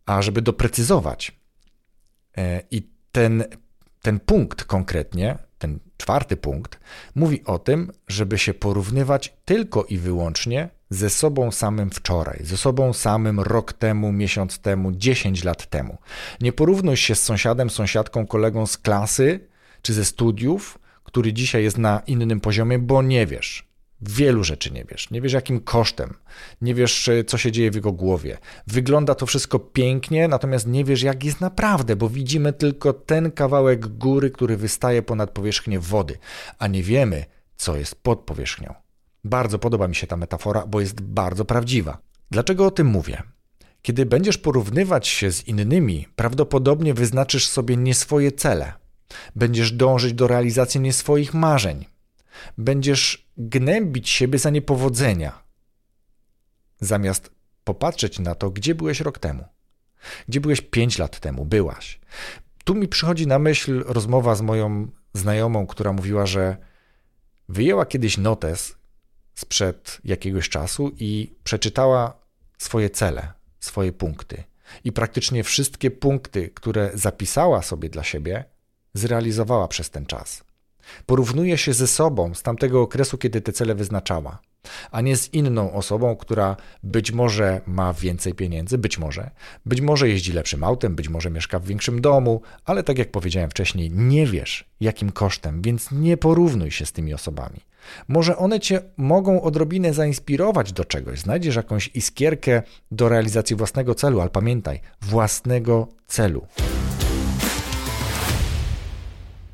A 0.06 0.22
żeby 0.22 0.42
doprecyzować, 0.42 1.32
e, 2.38 2.64
i 2.72 2.90
ten, 3.12 3.44
ten 4.02 4.20
punkt 4.20 4.64
konkretnie 4.64 5.38
czwarty 6.04 6.38
punkt, 6.38 6.80
mówi 7.16 7.44
o 7.46 7.60
tym, 7.60 7.92
żeby 8.08 8.38
się 8.38 8.54
porównywać 8.54 9.34
tylko 9.46 9.84
i 9.84 9.98
wyłącznie 9.98 10.70
ze 10.90 11.10
sobą 11.10 11.52
samym 11.52 11.90
wczoraj, 11.90 12.40
ze 12.44 12.58
sobą 12.58 12.94
samym 12.94 13.40
rok 13.40 13.74
temu, 13.74 14.12
miesiąc 14.12 14.60
temu, 14.60 14.92
10 14.92 15.44
lat 15.44 15.70
temu. 15.70 15.98
Nie 16.42 16.54
porównuj 16.54 16.98
się 16.98 17.16
z 17.16 17.24
sąsiadem, 17.24 17.70
sąsiadką, 17.70 18.28
kolegą 18.28 18.68
z 18.68 18.78
klasy 18.78 19.40
czy 19.82 19.94
ze 19.94 20.06
studiów, 20.06 20.80
który 21.04 21.34
dzisiaj 21.34 21.64
jest 21.64 21.78
na 21.78 22.02
innym 22.08 22.40
poziomie, 22.40 22.80
bo 22.80 23.02
nie 23.02 23.28
wiesz. 23.28 23.73
Wielu 24.10 24.44
rzeczy 24.44 24.74
nie 24.74 24.86
wiesz. 24.86 25.10
Nie 25.12 25.22
wiesz, 25.22 25.34
jakim 25.34 25.60
kosztem. 25.60 26.14
Nie 26.62 26.76
wiesz, 26.76 27.10
co 27.28 27.38
się 27.38 27.52
dzieje 27.52 27.72
w 27.72 27.76
jego 27.76 27.92
głowie. 27.92 28.38
Wygląda 28.68 29.16
to 29.16 29.26
wszystko 29.26 29.60
pięknie, 29.60 30.28
natomiast 30.28 30.68
nie 30.68 30.86
wiesz, 30.86 31.02
jak 31.02 31.24
jest 31.24 31.42
naprawdę, 31.42 31.96
bo 31.96 32.10
widzimy 32.10 32.54
tylko 32.54 32.94
ten 32.94 33.32
kawałek 33.32 33.88
góry, 33.88 34.32
który 34.32 34.58
wystaje 34.58 35.02
ponad 35.02 35.32
powierzchnię 35.32 35.80
wody, 35.80 36.18
a 36.60 36.68
nie 36.68 36.84
wiemy, 36.84 37.26
co 37.56 37.76
jest 37.76 37.96
pod 37.96 38.20
powierzchnią. 38.20 38.74
Bardzo 39.24 39.60
podoba 39.60 39.88
mi 39.88 39.96
się 39.96 40.08
ta 40.08 40.18
metafora, 40.18 40.68
bo 40.68 40.82
jest 40.82 41.02
bardzo 41.02 41.46
prawdziwa. 41.46 41.98
Dlaczego 42.32 42.66
o 42.66 42.72
tym 42.72 42.88
mówię? 42.88 43.24
Kiedy 43.82 44.06
będziesz 44.06 44.38
porównywać 44.38 45.08
się 45.08 45.32
z 45.32 45.48
innymi, 45.48 46.08
prawdopodobnie 46.16 46.94
wyznaczysz 46.94 47.48
sobie 47.48 47.78
nie 47.78 47.94
swoje 47.94 48.32
cele. 48.32 48.74
Będziesz 49.36 49.72
dążyć 49.72 50.14
do 50.14 50.28
realizacji 50.28 50.82
nie 50.82 50.94
swoich 50.94 51.34
marzeń 51.34 51.86
będziesz 52.58 53.30
gnębić 53.38 54.10
siebie 54.10 54.40
za 54.40 54.50
niepowodzenia, 54.50 55.44
zamiast 56.80 57.32
popatrzeć 57.64 58.20
na 58.20 58.36
to, 58.36 58.50
gdzie 58.50 58.76
byłeś 58.76 59.00
rok 59.00 59.20
temu, 59.20 59.46
gdzie 60.28 60.42
byłeś 60.42 60.62
pięć 60.62 60.98
lat 60.98 61.20
temu, 61.20 61.46
byłaś. 61.46 62.00
Tu 62.64 62.76
mi 62.76 62.88
przychodzi 62.88 63.28
na 63.28 63.40
myśl 63.40 63.84
rozmowa 63.88 64.36
z 64.36 64.42
moją 64.42 64.88
znajomą, 65.14 65.68
która 65.68 65.94
mówiła, 65.94 66.26
że 66.26 66.58
wyjęła 67.50 67.86
kiedyś 67.86 68.18
notes 68.18 68.76
sprzed 69.36 69.98
jakiegoś 70.04 70.50
czasu 70.50 70.92
i 71.00 71.36
przeczytała 71.44 72.20
swoje 72.58 72.90
cele, 72.90 73.34
swoje 73.60 73.94
punkty. 73.94 74.44
I 74.84 74.92
praktycznie 74.92 75.44
wszystkie 75.44 75.92
punkty, 75.92 76.50
które 76.50 76.92
zapisała 76.94 77.62
sobie 77.62 77.90
dla 77.90 78.04
siebie, 78.04 78.46
zrealizowała 78.94 79.68
przez 79.68 79.90
ten 79.90 80.06
czas. 80.06 80.44
Porównuje 81.06 81.58
się 81.58 81.74
ze 81.74 81.88
sobą 81.88 82.34
z 82.34 82.44
tamtego 82.44 82.82
okresu, 82.82 83.18
kiedy 83.18 83.42
te 83.42 83.54
cele 83.54 83.76
wyznaczała, 83.76 84.40
a 84.92 85.02
nie 85.02 85.18
z 85.18 85.34
inną 85.34 85.74
osobą, 85.74 86.16
która 86.16 86.56
być 86.84 87.12
może 87.12 87.62
ma 87.68 87.94
więcej 87.94 88.34
pieniędzy, 88.34 88.78
być 88.78 88.98
może, 88.98 89.30
być 89.66 89.82
może 89.82 90.10
jeździ 90.10 90.34
lepszym 90.34 90.64
autem, 90.64 90.96
być 90.96 91.10
może 91.10 91.30
mieszka 91.30 91.60
w 91.60 91.66
większym 91.66 92.02
domu, 92.02 92.42
ale 92.66 92.84
tak 92.84 92.98
jak 92.98 93.12
powiedziałem 93.12 93.50
wcześniej, 93.50 93.92
nie 93.92 94.28
wiesz 94.28 94.66
jakim 94.80 95.12
kosztem, 95.12 95.62
więc 95.62 95.92
nie 95.92 96.18
porównuj 96.18 96.72
się 96.72 96.86
z 96.86 96.92
tymi 96.92 97.14
osobami. 97.14 97.60
Może 98.08 98.38
one 98.38 98.60
cię 98.60 98.82
mogą 98.98 99.42
odrobinę 99.42 99.94
zainspirować 99.94 100.74
do 100.74 100.86
czegoś, 100.86 101.20
znajdziesz 101.20 101.56
jakąś 101.56 101.90
iskierkę 101.94 102.62
do 102.92 103.10
realizacji 103.10 103.56
własnego 103.56 103.96
celu, 103.96 104.22
ale 104.22 104.30
pamiętaj, 104.30 104.82
własnego 105.02 105.88
celu. 106.08 106.48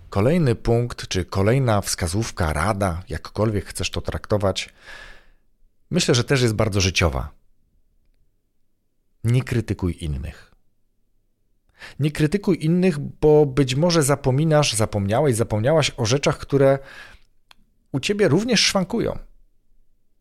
Kolejny 0.09 0.55
punkt, 0.55 1.07
czy 1.07 1.25
kolejna 1.25 1.81
wskazówka, 1.81 2.53
rada, 2.53 3.03
jakkolwiek 3.09 3.65
chcesz 3.65 3.89
to 3.89 4.01
traktować, 4.01 4.69
myślę, 5.91 6.15
że 6.15 6.23
też 6.23 6.41
jest 6.41 6.53
bardzo 6.53 6.81
życiowa. 6.81 7.29
Nie 9.23 9.43
krytykuj 9.43 9.97
innych. 9.99 10.51
Nie 11.99 12.11
krytykuj 12.11 12.65
innych, 12.65 12.99
bo 12.99 13.45
być 13.45 13.75
może 13.75 14.03
zapominasz, 14.03 14.73
zapomniałeś, 14.73 15.35
zapomniałaś 15.35 15.91
o 15.97 16.05
rzeczach, 16.05 16.37
które 16.37 16.79
u 17.91 17.99
ciebie 17.99 18.27
również 18.27 18.59
szwankują. 18.59 19.19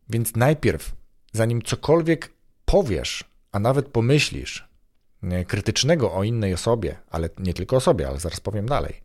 Więc 0.09 0.35
najpierw, 0.35 0.95
zanim 1.33 1.61
cokolwiek 1.61 2.33
powiesz, 2.65 3.23
a 3.51 3.59
nawet 3.59 3.87
pomyślisz 3.87 4.69
krytycznego 5.47 6.13
o 6.13 6.23
innej 6.23 6.53
osobie, 6.53 6.97
ale 7.09 7.29
nie 7.37 7.53
tylko 7.53 7.75
o 7.75 7.79
sobie, 7.79 8.07
ale 8.07 8.19
zaraz 8.19 8.39
powiem 8.39 8.65
dalej, 8.65 9.01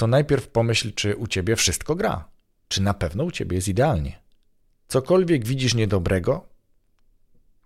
to 0.00 0.06
najpierw 0.06 0.48
pomyśl, 0.48 0.92
czy 0.94 1.16
u 1.16 1.26
ciebie 1.26 1.56
wszystko 1.56 1.94
gra. 1.94 2.24
Czy 2.68 2.82
na 2.82 2.94
pewno 2.94 3.24
u 3.24 3.30
ciebie 3.30 3.56
jest 3.56 3.68
idealnie. 3.68 4.20
Cokolwiek 4.88 5.44
widzisz 5.44 5.74
niedobrego, 5.74 6.46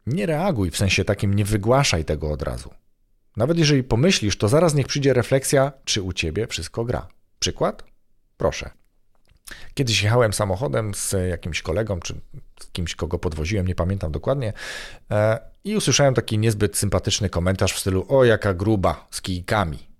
nie 0.06 0.26
reaguj, 0.26 0.70
w 0.70 0.76
sensie 0.76 1.04
takim 1.04 1.34
nie 1.34 1.44
wygłaszaj 1.44 2.04
tego 2.04 2.30
od 2.30 2.42
razu. 2.42 2.70
Nawet 3.36 3.58
jeżeli 3.58 3.84
pomyślisz, 3.84 4.38
to 4.38 4.48
zaraz 4.48 4.74
niech 4.74 4.86
przyjdzie 4.86 5.12
refleksja, 5.12 5.72
czy 5.84 6.02
u 6.02 6.12
ciebie 6.12 6.46
wszystko 6.46 6.84
gra. 6.84 7.08
Przykład? 7.38 7.84
Proszę. 8.36 8.70
Kiedyś 9.74 10.02
jechałem 10.02 10.32
samochodem 10.32 10.94
z 10.94 11.14
jakimś 11.30 11.62
kolegą, 11.62 12.00
czy 12.00 12.14
z 12.60 12.66
kimś, 12.66 12.94
kogo 12.94 13.18
podwoziłem, 13.18 13.66
nie 13.66 13.74
pamiętam 13.74 14.12
dokładnie, 14.12 14.52
e, 15.10 15.38
i 15.64 15.76
usłyszałem 15.76 16.14
taki 16.14 16.38
niezbyt 16.38 16.76
sympatyczny 16.76 17.30
komentarz 17.30 17.72
w 17.72 17.78
stylu: 17.78 18.06
O, 18.08 18.24
jaka 18.24 18.54
gruba, 18.54 19.08
z 19.10 19.20
kijkami 19.20 19.93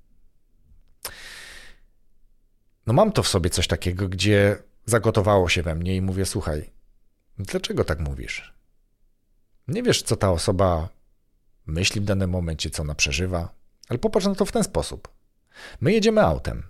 no 2.86 2.92
mam 2.92 3.12
to 3.12 3.22
w 3.22 3.28
sobie 3.28 3.50
coś 3.50 3.66
takiego, 3.66 4.08
gdzie 4.08 4.56
zagotowało 4.86 5.48
się 5.48 5.62
we 5.62 5.74
mnie 5.74 5.96
i 5.96 6.00
mówię, 6.00 6.26
słuchaj, 6.26 6.74
Dlaczego 7.38 7.84
tak 7.84 8.00
mówisz? 8.00 8.54
Nie 9.68 9.82
wiesz, 9.82 10.02
co 10.02 10.16
ta 10.16 10.30
osoba 10.30 10.88
myśli 11.66 12.00
w 12.00 12.04
danym 12.04 12.30
momencie, 12.30 12.70
co 12.70 12.82
ona 12.82 12.94
przeżywa, 12.94 13.54
ale 13.88 13.98
popatrz 13.98 14.26
na 14.26 14.34
to 14.34 14.44
w 14.44 14.52
ten 14.52 14.64
sposób. 14.64 15.08
My 15.80 15.92
jedziemy 15.92 16.22
autem, 16.22 16.62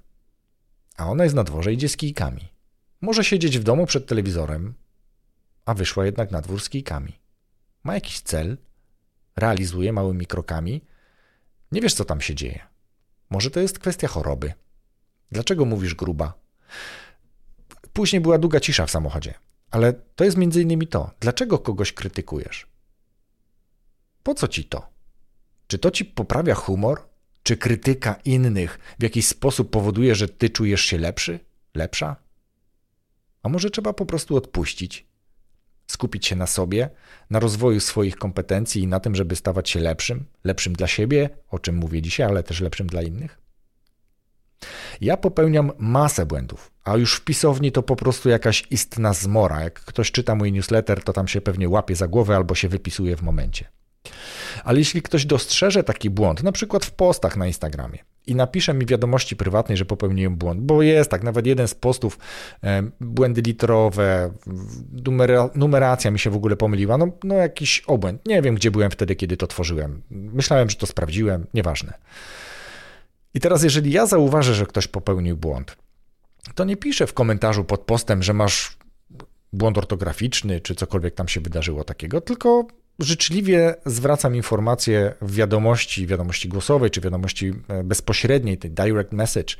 a 0.96 1.06
ona 1.06 1.24
jest 1.24 1.36
na 1.36 1.44
dworze 1.44 1.72
idzie 1.72 1.88
z 1.88 1.96
kijkami. 1.96 2.48
Może 3.00 3.24
siedzieć 3.24 3.58
w 3.58 3.62
domu 3.62 3.86
przed 3.86 4.06
telewizorem, 4.06 4.74
a 5.64 5.74
wyszła 5.74 6.06
jednak 6.06 6.30
na 6.30 6.40
dwór 6.40 6.60
z 6.60 6.68
kijkami. 6.68 7.18
Ma 7.84 7.94
jakiś 7.94 8.20
cel, 8.20 8.58
realizuje 9.36 9.92
małymi 9.92 10.26
krokami. 10.26 10.84
Nie 11.72 11.80
wiesz, 11.80 11.94
co 11.94 12.04
tam 12.04 12.20
się 12.20 12.34
dzieje. 12.34 12.66
Może 13.30 13.50
to 13.50 13.60
jest 13.60 13.78
kwestia 13.78 14.08
choroby. 14.08 14.52
Dlaczego 15.34 15.64
mówisz 15.64 15.94
gruba? 15.94 16.34
Później 17.92 18.20
była 18.20 18.38
długa 18.38 18.60
cisza 18.60 18.86
w 18.86 18.90
samochodzie, 18.90 19.34
ale 19.70 19.92
to 19.92 20.24
jest 20.24 20.36
między 20.36 20.62
innymi 20.62 20.86
to. 20.86 21.10
Dlaczego 21.20 21.58
kogoś 21.58 21.92
krytykujesz? 21.92 22.66
Po 24.22 24.34
co 24.34 24.48
ci 24.48 24.64
to? 24.64 24.88
Czy 25.66 25.78
to 25.78 25.90
ci 25.90 26.04
poprawia 26.04 26.54
humor? 26.54 27.00
Czy 27.42 27.56
krytyka 27.56 28.14
innych 28.24 28.78
w 28.98 29.02
jakiś 29.02 29.26
sposób 29.26 29.70
powoduje, 29.70 30.14
że 30.14 30.28
ty 30.28 30.50
czujesz 30.50 30.80
się 30.80 30.98
lepszy? 30.98 31.40
Lepsza? 31.74 32.16
A 33.42 33.48
może 33.48 33.70
trzeba 33.70 33.92
po 33.92 34.06
prostu 34.06 34.36
odpuścić? 34.36 35.06
Skupić 35.86 36.26
się 36.26 36.36
na 36.36 36.46
sobie, 36.46 36.90
na 37.30 37.40
rozwoju 37.40 37.80
swoich 37.80 38.16
kompetencji 38.16 38.82
i 38.82 38.86
na 38.86 39.00
tym, 39.00 39.14
żeby 39.14 39.36
stawać 39.36 39.70
się 39.70 39.80
lepszym, 39.80 40.24
lepszym 40.44 40.72
dla 40.72 40.86
siebie, 40.86 41.30
o 41.48 41.58
czym 41.58 41.76
mówię 41.76 42.02
dzisiaj, 42.02 42.26
ale 42.26 42.42
też 42.42 42.60
lepszym 42.60 42.86
dla 42.86 43.02
innych? 43.02 43.43
Ja 45.00 45.16
popełniam 45.16 45.72
masę 45.78 46.26
błędów, 46.26 46.70
a 46.84 46.96
już 46.96 47.16
w 47.16 47.24
pisowni 47.24 47.72
to 47.72 47.82
po 47.82 47.96
prostu 47.96 48.28
jakaś 48.28 48.64
istna 48.70 49.12
zmora. 49.12 49.60
Jak 49.60 49.80
ktoś 49.80 50.12
czyta 50.12 50.34
mój 50.34 50.52
newsletter, 50.52 51.04
to 51.04 51.12
tam 51.12 51.28
się 51.28 51.40
pewnie 51.40 51.68
łapie 51.68 51.96
za 51.96 52.08
głowę 52.08 52.36
albo 52.36 52.54
się 52.54 52.68
wypisuje 52.68 53.16
w 53.16 53.22
momencie. 53.22 53.68
Ale 54.64 54.78
jeśli 54.78 55.02
ktoś 55.02 55.26
dostrzeże 55.26 55.84
taki 55.84 56.10
błąd, 56.10 56.42
na 56.42 56.52
przykład 56.52 56.84
w 56.84 56.90
postach 56.90 57.36
na 57.36 57.46
Instagramie, 57.46 57.98
i 58.26 58.34
napisze 58.34 58.74
mi 58.74 58.86
wiadomości 58.86 59.36
prywatnej, 59.36 59.78
że 59.78 59.84
popełniłem 59.84 60.36
błąd, 60.36 60.60
bo 60.60 60.82
jest 60.82 61.10
tak, 61.10 61.22
nawet 61.22 61.46
jeden 61.46 61.68
z 61.68 61.74
postów, 61.74 62.18
e, 62.62 62.82
błędy 63.00 63.42
literowe, 63.42 64.30
numera, 65.06 65.50
numeracja 65.54 66.10
mi 66.10 66.18
się 66.18 66.30
w 66.30 66.36
ogóle 66.36 66.56
pomyliła, 66.56 66.98
no, 66.98 67.08
no 67.24 67.34
jakiś 67.34 67.82
obłęd. 67.86 68.26
Nie 68.26 68.42
wiem, 68.42 68.54
gdzie 68.54 68.70
byłem 68.70 68.90
wtedy, 68.90 69.16
kiedy 69.16 69.36
to 69.36 69.46
tworzyłem. 69.46 70.02
Myślałem, 70.10 70.70
że 70.70 70.76
to 70.76 70.86
sprawdziłem, 70.86 71.46
nieważne. 71.54 71.92
I 73.34 73.40
teraz, 73.40 73.62
jeżeli 73.62 73.92
ja 73.92 74.06
zauważę, 74.06 74.54
że 74.54 74.66
ktoś 74.66 74.88
popełnił 74.88 75.36
błąd, 75.36 75.76
to 76.54 76.64
nie 76.64 76.76
piszę 76.76 77.06
w 77.06 77.14
komentarzu 77.14 77.64
pod 77.64 77.80
postem, 77.80 78.22
że 78.22 78.34
masz 78.34 78.76
błąd 79.52 79.78
ortograficzny, 79.78 80.60
czy 80.60 80.74
cokolwiek 80.74 81.14
tam 81.14 81.28
się 81.28 81.40
wydarzyło 81.40 81.84
takiego, 81.84 82.20
tylko 82.20 82.66
życzliwie 82.98 83.74
zwracam 83.86 84.36
informacje 84.36 85.14
w 85.22 85.34
wiadomości, 85.34 86.06
wiadomości 86.06 86.48
głosowej, 86.48 86.90
czy 86.90 87.00
wiadomości 87.00 87.52
e, 87.68 87.84
bezpośredniej, 87.84 88.58
tej 88.58 88.70
direct 88.70 89.12
message, 89.12 89.54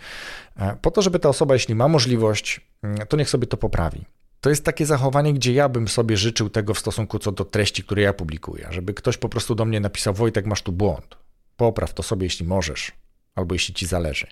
e, 0.56 0.76
po 0.82 0.90
to, 0.90 1.02
żeby 1.02 1.18
ta 1.18 1.28
osoba, 1.28 1.54
jeśli 1.54 1.74
ma 1.74 1.88
możliwość, 1.88 2.60
mm, 2.82 3.06
to 3.06 3.16
niech 3.16 3.30
sobie 3.30 3.46
to 3.46 3.56
poprawi. 3.56 4.04
To 4.40 4.50
jest 4.50 4.64
takie 4.64 4.86
zachowanie, 4.86 5.34
gdzie 5.34 5.52
ja 5.52 5.68
bym 5.68 5.88
sobie 5.88 6.16
życzył 6.16 6.50
tego 6.50 6.74
w 6.74 6.78
stosunku 6.78 7.18
co 7.18 7.32
do 7.32 7.44
treści, 7.44 7.82
które 7.82 8.02
ja 8.02 8.12
publikuję, 8.12 8.68
żeby 8.70 8.94
ktoś 8.94 9.16
po 9.16 9.28
prostu 9.28 9.54
do 9.54 9.64
mnie 9.64 9.80
napisał: 9.80 10.14
Wojtek, 10.14 10.46
masz 10.46 10.62
tu 10.62 10.72
błąd. 10.72 11.16
Popraw 11.56 11.94
to 11.94 12.02
sobie, 12.02 12.26
jeśli 12.26 12.46
możesz, 12.46 12.92
albo 13.34 13.54
jeśli 13.54 13.74
ci 13.74 13.86
zależy. 13.86 14.26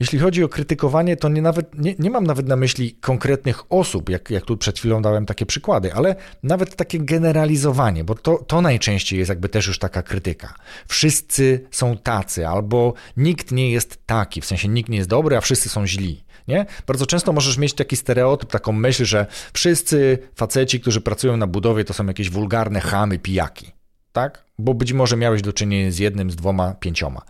Jeśli 0.00 0.18
chodzi 0.18 0.44
o 0.44 0.48
krytykowanie, 0.48 1.16
to 1.16 1.28
nie, 1.28 1.42
nawet, 1.42 1.78
nie, 1.78 1.94
nie 1.98 2.10
mam 2.10 2.24
nawet 2.24 2.48
na 2.48 2.56
myśli 2.56 2.92
konkretnych 2.92 3.72
osób, 3.72 4.08
jak, 4.08 4.30
jak 4.30 4.44
tu 4.44 4.56
przed 4.56 4.78
chwilą 4.78 5.02
dałem 5.02 5.26
takie 5.26 5.46
przykłady, 5.46 5.94
ale 5.94 6.16
nawet 6.42 6.76
takie 6.76 6.98
generalizowanie, 6.98 8.04
bo 8.04 8.14
to, 8.14 8.36
to 8.36 8.60
najczęściej 8.60 9.18
jest 9.18 9.28
jakby 9.28 9.48
też 9.48 9.66
już 9.66 9.78
taka 9.78 10.02
krytyka. 10.02 10.54
Wszyscy 10.88 11.66
są 11.70 11.96
tacy, 11.96 12.48
albo 12.48 12.94
nikt 13.16 13.52
nie 13.52 13.70
jest 13.70 14.06
taki, 14.06 14.40
w 14.40 14.46
sensie 14.46 14.68
nikt 14.68 14.88
nie 14.88 14.96
jest 14.96 15.10
dobry, 15.10 15.36
a 15.36 15.40
wszyscy 15.40 15.68
są 15.68 15.86
źli. 15.86 16.24
Nie? 16.48 16.66
Bardzo 16.86 17.06
często 17.06 17.32
możesz 17.32 17.58
mieć 17.58 17.74
taki 17.74 17.96
stereotyp, 17.96 18.50
taką 18.50 18.72
myśl, 18.72 19.04
że 19.04 19.26
wszyscy 19.52 20.18
faceci, 20.34 20.80
którzy 20.80 21.00
pracują 21.00 21.36
na 21.36 21.46
budowie, 21.46 21.84
to 21.84 21.94
są 21.94 22.06
jakieś 22.06 22.30
wulgarne 22.30 22.80
chamy, 22.80 23.18
pijaki. 23.18 23.72
Tak? 24.12 24.44
Bo 24.58 24.74
być 24.74 24.92
może 24.92 25.16
miałeś 25.16 25.42
do 25.42 25.52
czynienia 25.52 25.90
z 25.90 25.98
jednym, 25.98 26.30
z 26.30 26.36
dwoma, 26.36 26.74
pięcioma. 26.74 27.22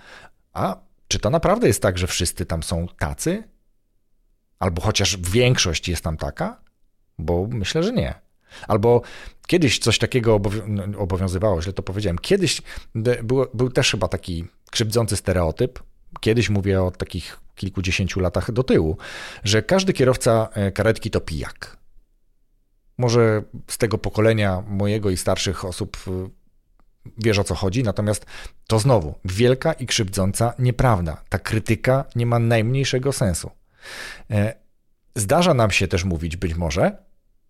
A 0.52 0.87
czy 1.08 1.18
to 1.18 1.30
naprawdę 1.30 1.66
jest 1.66 1.82
tak, 1.82 1.98
że 1.98 2.06
wszyscy 2.06 2.46
tam 2.46 2.62
są 2.62 2.86
tacy? 2.98 3.44
Albo 4.58 4.82
chociaż 4.82 5.16
większość 5.16 5.88
jest 5.88 6.04
tam 6.04 6.16
taka? 6.16 6.60
Bo 7.18 7.46
myślę, 7.50 7.82
że 7.82 7.92
nie. 7.92 8.14
Albo 8.68 9.02
kiedyś 9.46 9.78
coś 9.78 9.98
takiego 9.98 10.40
obowiązywało, 10.98 11.62
źle 11.62 11.72
to 11.72 11.82
powiedziałem. 11.82 12.18
Kiedyś 12.18 12.62
był, 13.22 13.46
był 13.54 13.70
też 13.70 13.90
chyba 13.90 14.08
taki 14.08 14.44
krzywdzący 14.70 15.16
stereotyp, 15.16 15.82
kiedyś 16.20 16.50
mówię 16.50 16.82
o 16.82 16.90
takich 16.90 17.40
kilkudziesięciu 17.54 18.20
latach 18.20 18.52
do 18.52 18.62
tyłu, 18.62 18.96
że 19.44 19.62
każdy 19.62 19.92
kierowca 19.92 20.48
e, 20.52 20.72
karetki 20.72 21.10
to 21.10 21.20
pijak. 21.20 21.76
Może 22.98 23.42
z 23.66 23.78
tego 23.78 23.98
pokolenia 23.98 24.62
mojego 24.66 25.10
i 25.10 25.16
starszych 25.16 25.64
osób 25.64 25.96
wiesz 27.18 27.38
o 27.38 27.44
co 27.44 27.54
chodzi, 27.54 27.82
natomiast 27.82 28.26
to 28.66 28.78
znowu 28.78 29.14
wielka 29.24 29.72
i 29.72 29.86
krzywdząca 29.86 30.54
nieprawda. 30.58 31.22
Ta 31.28 31.38
krytyka 31.38 32.04
nie 32.16 32.26
ma 32.26 32.38
najmniejszego 32.38 33.12
sensu. 33.12 33.50
E, 34.30 34.54
zdarza 35.14 35.54
nam 35.54 35.70
się 35.70 35.88
też 35.88 36.04
mówić, 36.04 36.36
być 36.36 36.54
może, 36.54 36.96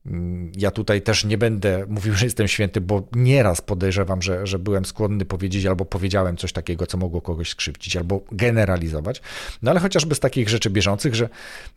mm, 0.06 0.52
ja 0.56 0.70
tutaj 0.70 1.02
też 1.02 1.24
nie 1.24 1.38
będę 1.38 1.86
mówił, 1.88 2.14
że 2.14 2.26
jestem 2.26 2.48
święty, 2.48 2.80
bo 2.80 3.08
nieraz 3.12 3.60
podejrzewam, 3.60 4.22
że, 4.22 4.46
że 4.46 4.58
byłem 4.58 4.84
skłonny 4.84 5.24
powiedzieć 5.24 5.66
albo 5.66 5.84
powiedziałem 5.84 6.36
coś 6.36 6.52
takiego, 6.52 6.86
co 6.86 6.98
mogło 6.98 7.20
kogoś 7.20 7.50
skrzywdzić, 7.50 7.96
albo 7.96 8.20
generalizować. 8.32 9.22
No 9.62 9.70
ale 9.70 9.80
chociażby 9.80 10.14
z 10.14 10.20
takich 10.20 10.48
rzeczy 10.48 10.70
bieżących, 10.70 11.14
że 11.14 11.28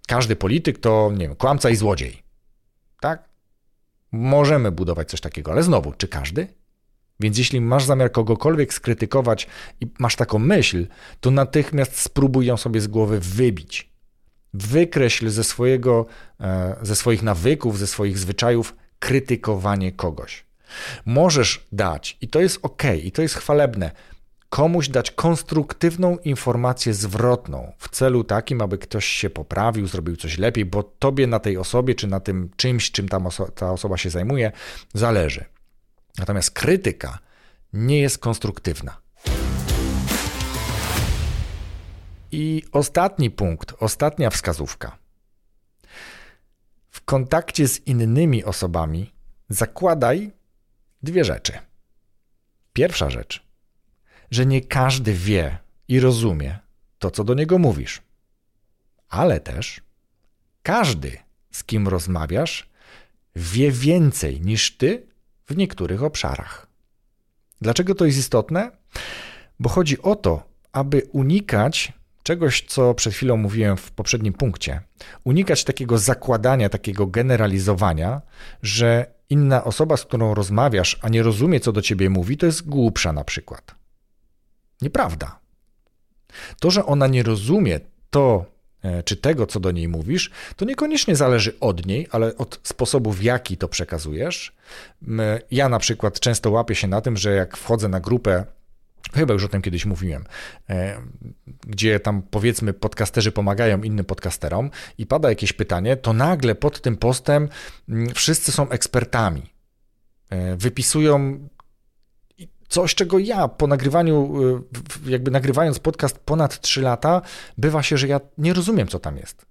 każdy 0.07 0.35
polityk 0.35 0.79
to, 0.79 1.11
nie 1.11 1.27
wiem, 1.27 1.35
kłamca 1.35 1.69
i 1.69 1.75
złodziej. 1.75 2.23
Tak? 2.99 3.29
Możemy 4.11 4.71
budować 4.71 5.09
coś 5.09 5.21
takiego, 5.21 5.51
ale 5.51 5.63
znowu, 5.63 5.93
czy 5.97 6.07
każdy? 6.07 6.47
Więc 7.21 7.37
jeśli 7.37 7.61
masz 7.61 7.85
zamiar 7.85 8.11
kogokolwiek 8.11 8.73
skrytykować 8.73 9.47
i 9.81 9.87
masz 9.99 10.15
taką 10.15 10.39
myśl, 10.39 10.87
to 11.19 11.31
natychmiast 11.31 11.99
spróbuj 11.99 12.45
ją 12.45 12.57
sobie 12.57 12.81
z 12.81 12.87
głowy 12.87 13.19
wybić. 13.19 13.91
Wykreśl 14.53 15.29
ze, 15.29 15.43
swojego, 15.43 16.05
e, 16.39 16.75
ze 16.81 16.95
swoich 16.95 17.23
nawyków, 17.23 17.79
ze 17.79 17.87
swoich 17.87 18.17
zwyczajów 18.17 18.75
krytykowanie 18.99 19.91
kogoś. 19.91 20.45
Możesz 21.05 21.67
dać, 21.71 22.17
i 22.21 22.27
to 22.27 22.39
jest 22.39 22.59
ok, 22.61 22.83
i 23.03 23.11
to 23.11 23.21
jest 23.21 23.35
chwalebne, 23.35 23.91
komuś 24.49 24.89
dać 24.89 25.11
konstruktywną 25.11 26.17
informację 26.17 26.93
zwrotną 26.93 27.73
w 27.77 27.89
celu 27.89 28.23
takim, 28.23 28.61
aby 28.61 28.77
ktoś 28.77 29.05
się 29.05 29.29
poprawił, 29.29 29.87
zrobił 29.87 30.15
coś 30.15 30.37
lepiej, 30.37 30.65
bo 30.65 30.83
tobie 30.83 31.27
na 31.27 31.39
tej 31.39 31.57
osobie, 31.57 31.95
czy 31.95 32.07
na 32.07 32.19
tym 32.19 32.49
czymś, 32.55 32.91
czym 32.91 33.09
ta, 33.09 33.17
oso- 33.17 33.51
ta 33.51 33.71
osoba 33.71 33.97
się 33.97 34.09
zajmuje, 34.09 34.51
zależy. 34.93 35.45
Natomiast 36.17 36.51
krytyka 36.51 37.19
nie 37.73 37.99
jest 37.99 38.17
konstruktywna. 38.17 39.01
I 42.31 42.63
ostatni 42.71 43.31
punkt, 43.31 43.73
ostatnia 43.79 44.29
wskazówka. 44.29 44.97
W 46.89 47.01
kontakcie 47.01 47.67
z 47.67 47.87
innymi 47.87 48.43
osobami 48.43 49.13
zakładaj 49.49 50.31
dwie 51.03 51.25
rzeczy. 51.25 51.53
Pierwsza 52.73 53.09
rzecz, 53.09 53.43
że 54.31 54.45
nie 54.45 54.61
każdy 54.61 55.13
wie 55.13 55.57
i 55.87 55.99
rozumie 55.99 56.59
to, 56.99 57.11
co 57.11 57.23
do 57.23 57.33
niego 57.33 57.57
mówisz, 57.57 58.01
ale 59.09 59.39
też 59.39 59.81
każdy, 60.63 61.17
z 61.51 61.63
kim 61.63 61.87
rozmawiasz, 61.87 62.69
wie 63.35 63.71
więcej 63.71 64.41
niż 64.41 64.77
ty 64.77 65.07
w 65.47 65.57
niektórych 65.57 66.03
obszarach. 66.03 66.67
Dlaczego 67.61 67.95
to 67.95 68.05
jest 68.05 68.17
istotne? 68.17 68.71
Bo 69.59 69.69
chodzi 69.69 70.01
o 70.01 70.15
to, 70.15 70.43
aby 70.71 71.07
unikać 71.11 71.93
czegoś, 72.23 72.65
co 72.67 72.93
przed 72.93 73.13
chwilą 73.13 73.37
mówiłem 73.37 73.77
w 73.77 73.91
poprzednim 73.91 74.33
punkcie, 74.33 74.81
unikać 75.23 75.63
takiego 75.63 75.97
zakładania, 75.97 76.69
takiego 76.69 77.07
generalizowania, 77.07 78.21
że 78.63 79.05
inna 79.29 79.63
osoba, 79.63 79.97
z 79.97 80.05
którą 80.05 80.33
rozmawiasz, 80.33 80.99
a 81.01 81.09
nie 81.09 81.23
rozumie, 81.23 81.59
co 81.59 81.71
do 81.71 81.81
ciebie 81.81 82.09
mówi, 82.09 82.37
to 82.37 82.45
jest 82.45 82.69
głupsza 82.69 83.13
na 83.13 83.23
przykład. 83.23 83.75
Nieprawda. 84.81 85.39
To, 86.59 86.71
że 86.71 86.85
ona 86.85 87.07
nie 87.07 87.23
rozumie 87.23 87.79
to, 88.09 88.45
czy 89.05 89.15
tego, 89.15 89.47
co 89.47 89.59
do 89.59 89.71
niej 89.71 89.87
mówisz, 89.87 90.31
to 90.55 90.65
niekoniecznie 90.65 91.15
zależy 91.15 91.59
od 91.59 91.85
niej, 91.85 92.07
ale 92.11 92.37
od 92.37 92.59
sposobu, 92.63 93.11
w 93.11 93.23
jaki 93.23 93.57
to 93.57 93.67
przekazujesz. 93.67 94.55
Ja 95.51 95.69
na 95.69 95.79
przykład 95.79 96.19
często 96.19 96.51
łapię 96.51 96.75
się 96.75 96.87
na 96.87 97.01
tym, 97.01 97.17
że 97.17 97.31
jak 97.31 97.57
wchodzę 97.57 97.87
na 97.87 97.99
grupę 97.99 98.45
Chyba 99.13 99.33
już 99.33 99.43
o 99.43 99.47
tym 99.47 99.61
kiedyś 99.61 99.85
mówiłem, 99.85 100.23
e, 100.69 101.01
gdzie 101.67 101.99
tam 101.99 102.21
powiedzmy 102.21 102.73
podcasterzy 102.73 103.31
pomagają 103.31 103.81
innym 103.81 104.05
podcasterom 104.05 104.69
i 104.97 105.05
pada 105.05 105.29
jakieś 105.29 105.53
pytanie, 105.53 105.97
to 105.97 106.13
nagle 106.13 106.55
pod 106.55 106.81
tym 106.81 106.97
postem 106.97 107.49
wszyscy 108.15 108.51
są 108.51 108.69
ekspertami. 108.69 109.51
e, 110.29 110.55
wypisują 110.55 111.39
coś, 112.71 112.95
czego 112.95 113.19
ja 113.19 113.47
po 113.47 113.67
nagrywaniu, 113.67 114.33
e, 115.05 115.11
jakby 115.11 115.31
nagrywając 115.31 115.79
podcast 115.79 116.19
ponad 116.19 116.61
3 116.61 116.81
lata, 116.81 117.21
bywa 117.57 117.83
się, 117.83 117.97
że 117.97 118.07
ja 118.07 118.19
nie 118.37 118.53
rozumiem, 118.53 118.87
co 118.87 118.99
tam 118.99 119.17
jest. 119.17 119.45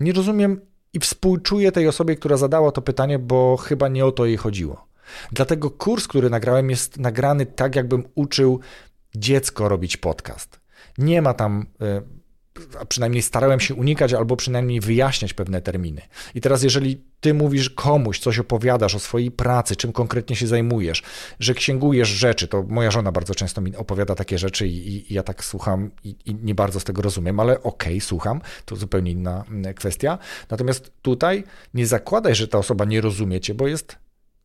Nie 0.00 0.12
rozumiem 0.12 0.60
i 0.92 1.00
współczuję 1.00 1.72
tej 1.72 1.88
osobie, 1.88 2.16
która 2.16 2.36
zadała 2.36 2.72
to 2.72 2.82
pytanie, 2.82 3.18
bo 3.18 3.56
chyba 3.56 3.88
nie 3.88 4.06
o 4.06 4.12
to 4.12 4.26
jej 4.26 4.36
chodziło. 4.36 4.88
Dlatego 5.32 5.70
kurs, 5.70 6.08
który 6.08 6.30
nagrałem, 6.30 6.70
jest 6.70 6.98
nagrany 6.98 7.46
tak, 7.46 7.76
jakbym 7.76 8.04
uczył 8.14 8.60
dziecko 9.14 9.68
robić 9.68 9.96
podcast. 9.96 10.60
Nie 10.98 11.22
ma 11.22 11.34
tam 11.34 11.66
e, 11.80 12.02
a 12.80 12.84
przynajmniej 12.84 13.22
starałem 13.22 13.60
się 13.60 13.74
unikać 13.74 14.12
albo 14.12 14.36
przynajmniej 14.36 14.80
wyjaśniać 14.80 15.34
pewne 15.34 15.62
terminy. 15.62 16.02
I 16.34 16.40
teraz, 16.40 16.62
jeżeli 16.62 17.04
ty 17.20 17.34
mówisz 17.34 17.70
komuś, 17.70 18.18
coś 18.18 18.38
opowiadasz 18.38 18.94
o 18.94 18.98
swojej 18.98 19.30
pracy, 19.30 19.76
czym 19.76 19.92
konkretnie 19.92 20.36
się 20.36 20.46
zajmujesz, 20.46 21.02
że 21.40 21.54
księgujesz 21.54 22.08
rzeczy, 22.08 22.48
to 22.48 22.62
moja 22.62 22.90
żona 22.90 23.12
bardzo 23.12 23.34
często 23.34 23.60
mi 23.60 23.76
opowiada 23.76 24.14
takie 24.14 24.38
rzeczy 24.38 24.68
i, 24.68 25.12
i 25.12 25.14
ja 25.14 25.22
tak 25.22 25.44
słucham 25.44 25.90
i, 26.04 26.16
i, 26.26 26.34
nie 26.34 26.54
bardzo 26.54 26.80
z 26.80 26.84
tego 26.84 27.02
rozumiem, 27.02 27.40
ale 27.40 27.62
okej, 27.62 27.92
okay, 27.92 28.00
słucham, 28.00 28.40
to 28.64 28.76
zupełnie 28.76 29.10
inna 29.10 29.44
mm, 29.48 29.74
kwestia. 29.74 30.18
Natomiast 30.50 30.92
tutaj 31.02 31.44
nie 31.74 31.86
zakładaj, 31.86 32.34
że 32.34 32.48
ta 32.48 32.58
osoba 32.58 32.84
nie 32.84 33.00
rozumie 33.00 33.40
cię, 33.40 33.54
bo 33.54 33.68
jest 33.68 33.96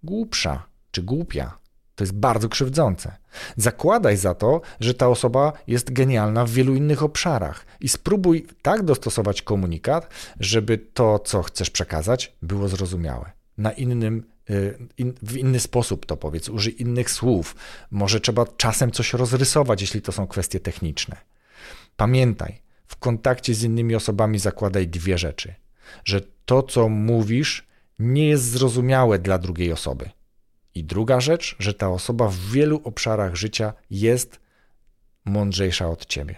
głupsza 0.04 0.68
czy 0.92 1.04
głupia. 1.04 1.67
To 1.98 2.04
jest 2.04 2.14
bardzo 2.14 2.50
krzywdzące. 2.50 3.16
Zakładaj 3.56 4.18
za 4.18 4.34
to, 4.34 4.62
że 4.80 4.94
ta 4.94 5.08
osoba 5.08 5.54
jest 5.68 5.94
genialna 5.94 6.46
w 6.46 6.52
wielu 6.52 6.76
innych 6.76 7.04
obszarach 7.04 7.66
i 7.80 7.90
spróbuj 7.90 8.48
tak 8.62 8.84
dostosować 8.84 9.42
komunikat, 9.42 10.10
żeby 10.40 10.78
to, 10.78 11.20
co 11.20 11.44
chcesz 11.44 11.70
przekazać, 11.70 12.36
było 12.42 12.68
zrozumiałe. 12.68 13.32
Na 13.58 13.72
innym, 13.72 14.24
y, 14.50 14.78
in, 14.98 15.14
w 15.22 15.38
inny 15.38 15.60
sposób 15.60 16.06
to 16.06 16.18
powiedz, 16.18 16.50
użyj 16.50 16.82
innych 16.82 17.12
słów. 17.12 17.56
Może 17.92 18.20
trzeba 18.20 18.46
czasem 18.58 18.92
coś 18.92 19.14
rozrysować, 19.14 19.82
jeśli 19.82 20.02
to 20.02 20.12
są 20.12 20.28
kwestie 20.28 20.60
techniczne. 20.60 21.18
Pamiętaj, 21.96 22.62
w 22.88 22.96
kontakcie 22.96 23.54
z 23.54 23.64
innymi 23.64 23.96
osobami 23.96 24.40
zakładaj 24.40 24.88
dwie 24.88 25.18
rzeczy: 25.18 25.54
że 26.06 26.22
to, 26.46 26.64
co 26.64 26.90
mówisz, 26.90 27.68
nie 28.00 28.30
jest 28.30 28.44
zrozumiałe 28.44 29.20
dla 29.20 29.38
drugiej 29.38 29.72
osoby 29.72 30.10
i 30.78 30.84
druga 30.84 31.20
rzecz, 31.22 31.56
że 31.60 31.74
ta 31.74 31.90
osoba 31.90 32.28
w 32.28 32.38
wielu 32.38 32.82
obszarach 32.84 33.36
życia 33.36 33.74
jest 33.90 34.40
mądrzejsza 35.26 35.90
od 35.90 36.06
ciebie. 36.06 36.36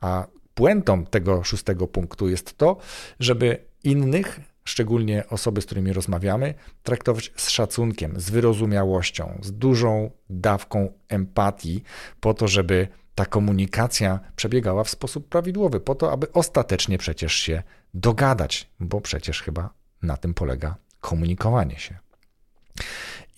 A 0.00 0.26
puentą 0.54 1.06
tego 1.06 1.44
szóstego 1.44 1.86
punktu 1.86 2.28
jest 2.28 2.58
to, 2.58 2.76
żeby 3.20 3.64
innych, 3.84 4.40
szczególnie 4.64 5.24
osoby, 5.28 5.62
z 5.62 5.66
którymi 5.66 5.92
rozmawiamy, 5.92 6.54
traktować 6.82 7.32
z 7.36 7.48
szacunkiem, 7.48 8.20
z 8.20 8.30
wyrozumiałością, 8.30 9.38
z 9.42 9.52
dużą 9.52 10.10
dawką 10.30 10.92
empatii, 11.08 11.82
po 12.20 12.34
to, 12.34 12.48
żeby 12.48 12.88
ta 13.14 13.26
komunikacja 13.26 14.20
przebiegała 14.36 14.84
w 14.84 14.90
sposób 14.90 15.28
prawidłowy, 15.28 15.80
po 15.80 15.94
to, 15.94 16.12
aby 16.12 16.32
ostatecznie 16.32 16.98
przecież 16.98 17.32
się 17.32 17.62
dogadać, 17.94 18.70
bo 18.80 19.00
przecież 19.00 19.42
chyba 19.42 19.70
na 20.02 20.16
tym 20.16 20.34
polega 20.34 20.76
komunikowanie 21.00 21.78
się. 21.78 21.98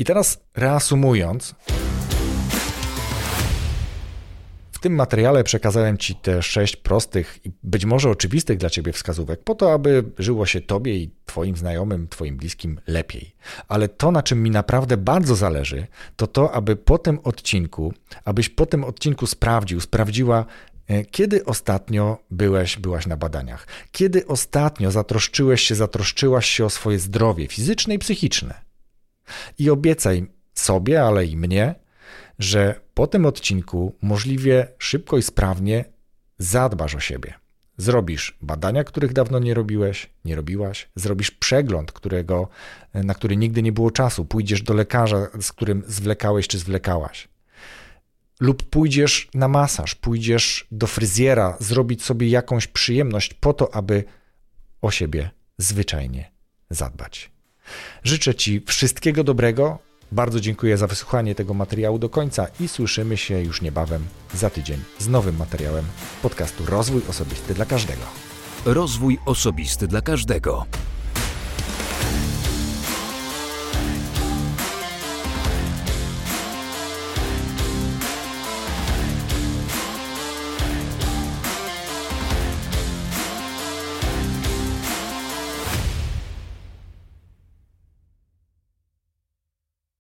I 0.01 0.05
teraz 0.05 0.39
reasumując, 0.57 1.55
w 4.73 4.79
tym 4.79 4.95
materiale 4.95 5.45
przekazałem 5.45 5.99
Ci 5.99 6.15
te 6.15 6.43
sześć 6.43 6.77
prostych 6.77 7.39
i 7.45 7.53
być 7.63 7.85
może 7.85 8.11
oczywistych 8.11 8.59
dla 8.59 8.71
Ciebie 8.71 8.93
wskazówek, 8.93 9.45
po 9.45 9.55
to, 9.55 9.73
aby 9.73 10.05
żyło 10.19 10.47
się 10.47 10.61
Tobie 10.61 10.97
i 10.97 11.11
Twoim 11.27 11.57
znajomym, 11.57 12.09
Twoim 12.09 12.37
bliskim 12.37 12.81
lepiej. 12.87 13.35
Ale 13.69 13.89
to, 13.89 14.11
na 14.11 14.23
czym 14.23 14.43
mi 14.43 14.51
naprawdę 14.51 14.97
bardzo 14.97 15.37
zależy, 15.37 15.87
to 16.17 16.27
to, 16.27 16.53
aby 16.53 16.77
po 16.77 16.99
tym 16.99 17.19
odcinku, 17.25 17.95
abyś 18.25 18.49
po 18.49 18.67
tym 18.67 18.85
odcinku 18.85 19.27
sprawdził, 19.27 19.81
sprawdziła, 19.81 20.45
e, 20.89 21.05
kiedy 21.05 21.45
ostatnio 21.45 22.19
byłeś, 22.31 22.77
byłaś 22.77 23.07
na 23.07 23.17
badaniach? 23.17 23.67
Kiedy 23.93 24.27
ostatnio 24.27 24.91
zatroszczyłeś 24.91 25.63
się, 25.63 25.75
zatroszczyłaś 25.75 26.47
się 26.47 26.65
o 26.65 26.71
swoje 26.71 26.99
zdrowie 26.99 27.47
fizyczne 27.47 27.95
i 27.95 27.99
psychiczne? 27.99 28.70
I 29.59 29.71
obiecaj 29.71 30.27
sobie, 30.55 31.03
ale 31.03 31.27
i 31.27 31.37
mnie, 31.37 31.75
że 32.39 32.81
po 32.95 33.07
tym 33.07 33.27
odcinku 33.27 33.97
możliwie 34.03 34.69
szybko 34.79 35.19
i 35.19 35.23
sprawnie 35.23 35.85
zadbasz 36.39 36.95
o 36.95 37.01
siebie. 37.01 37.35
Zrobisz 37.77 38.39
badania, 38.43 38.85
których 38.85 39.13
dawno 39.13 39.39
nie 39.39 39.55
robiłeś, 39.55 40.11
nie 40.25 40.37
robiłaś, 40.37 40.89
zrobisz 40.95 41.31
przegląd, 41.31 41.93
którego, 41.93 42.49
na 42.95 43.15
który 43.15 43.37
nigdy 43.37 43.63
nie 43.63 43.73
było 43.73 43.91
czasu, 43.91 44.25
pójdziesz 44.25 44.63
do 44.63 44.75
lekarza, 44.75 45.27
z 45.41 45.53
którym 45.53 45.83
zwlekałeś 45.87 46.49
czy 46.49 46.59
zwlekałaś. 46.59 47.29
Lub 48.41 48.63
pójdziesz 48.63 49.29
na 49.35 49.49
masaż, 49.49 49.95
pójdziesz 49.95 50.67
do 50.71 50.87
fryzjera, 50.87 51.57
zrobić 51.61 52.05
sobie 52.05 52.29
jakąś 52.29 52.67
przyjemność 52.67 53.35
po 53.35 53.53
to, 53.53 53.75
aby 53.75 54.05
o 54.83 54.91
siebie 54.91 55.31
zwyczajnie 55.59 56.31
zadbać. 56.71 57.31
Życzę 58.05 58.35
Ci 58.35 58.63
wszystkiego 58.67 59.25
dobrego. 59.25 59.79
Bardzo 60.13 60.41
dziękuję 60.41 60.77
za 60.77 60.87
wysłuchanie 60.87 61.35
tego 61.35 61.55
materiału 61.55 61.99
do 61.99 62.09
końca 62.09 62.47
i 62.61 62.69
słyszymy 62.69 63.17
się 63.17 63.41
już 63.41 63.63
niebawem 63.63 64.05
za 64.35 64.51
tydzień 64.51 64.81
z 64.99 65.09
nowym 65.09 65.37
materiałem 65.37 65.85
podcastu 66.23 66.67
Rozwój 66.67 67.03
Osobisty 67.09 67.55
dla 67.55 67.65
Każdego. 67.65 68.03
Rozwój 68.65 69.19
Osobisty 69.27 69.87
dla 69.87 70.01
Każdego. 70.01 70.67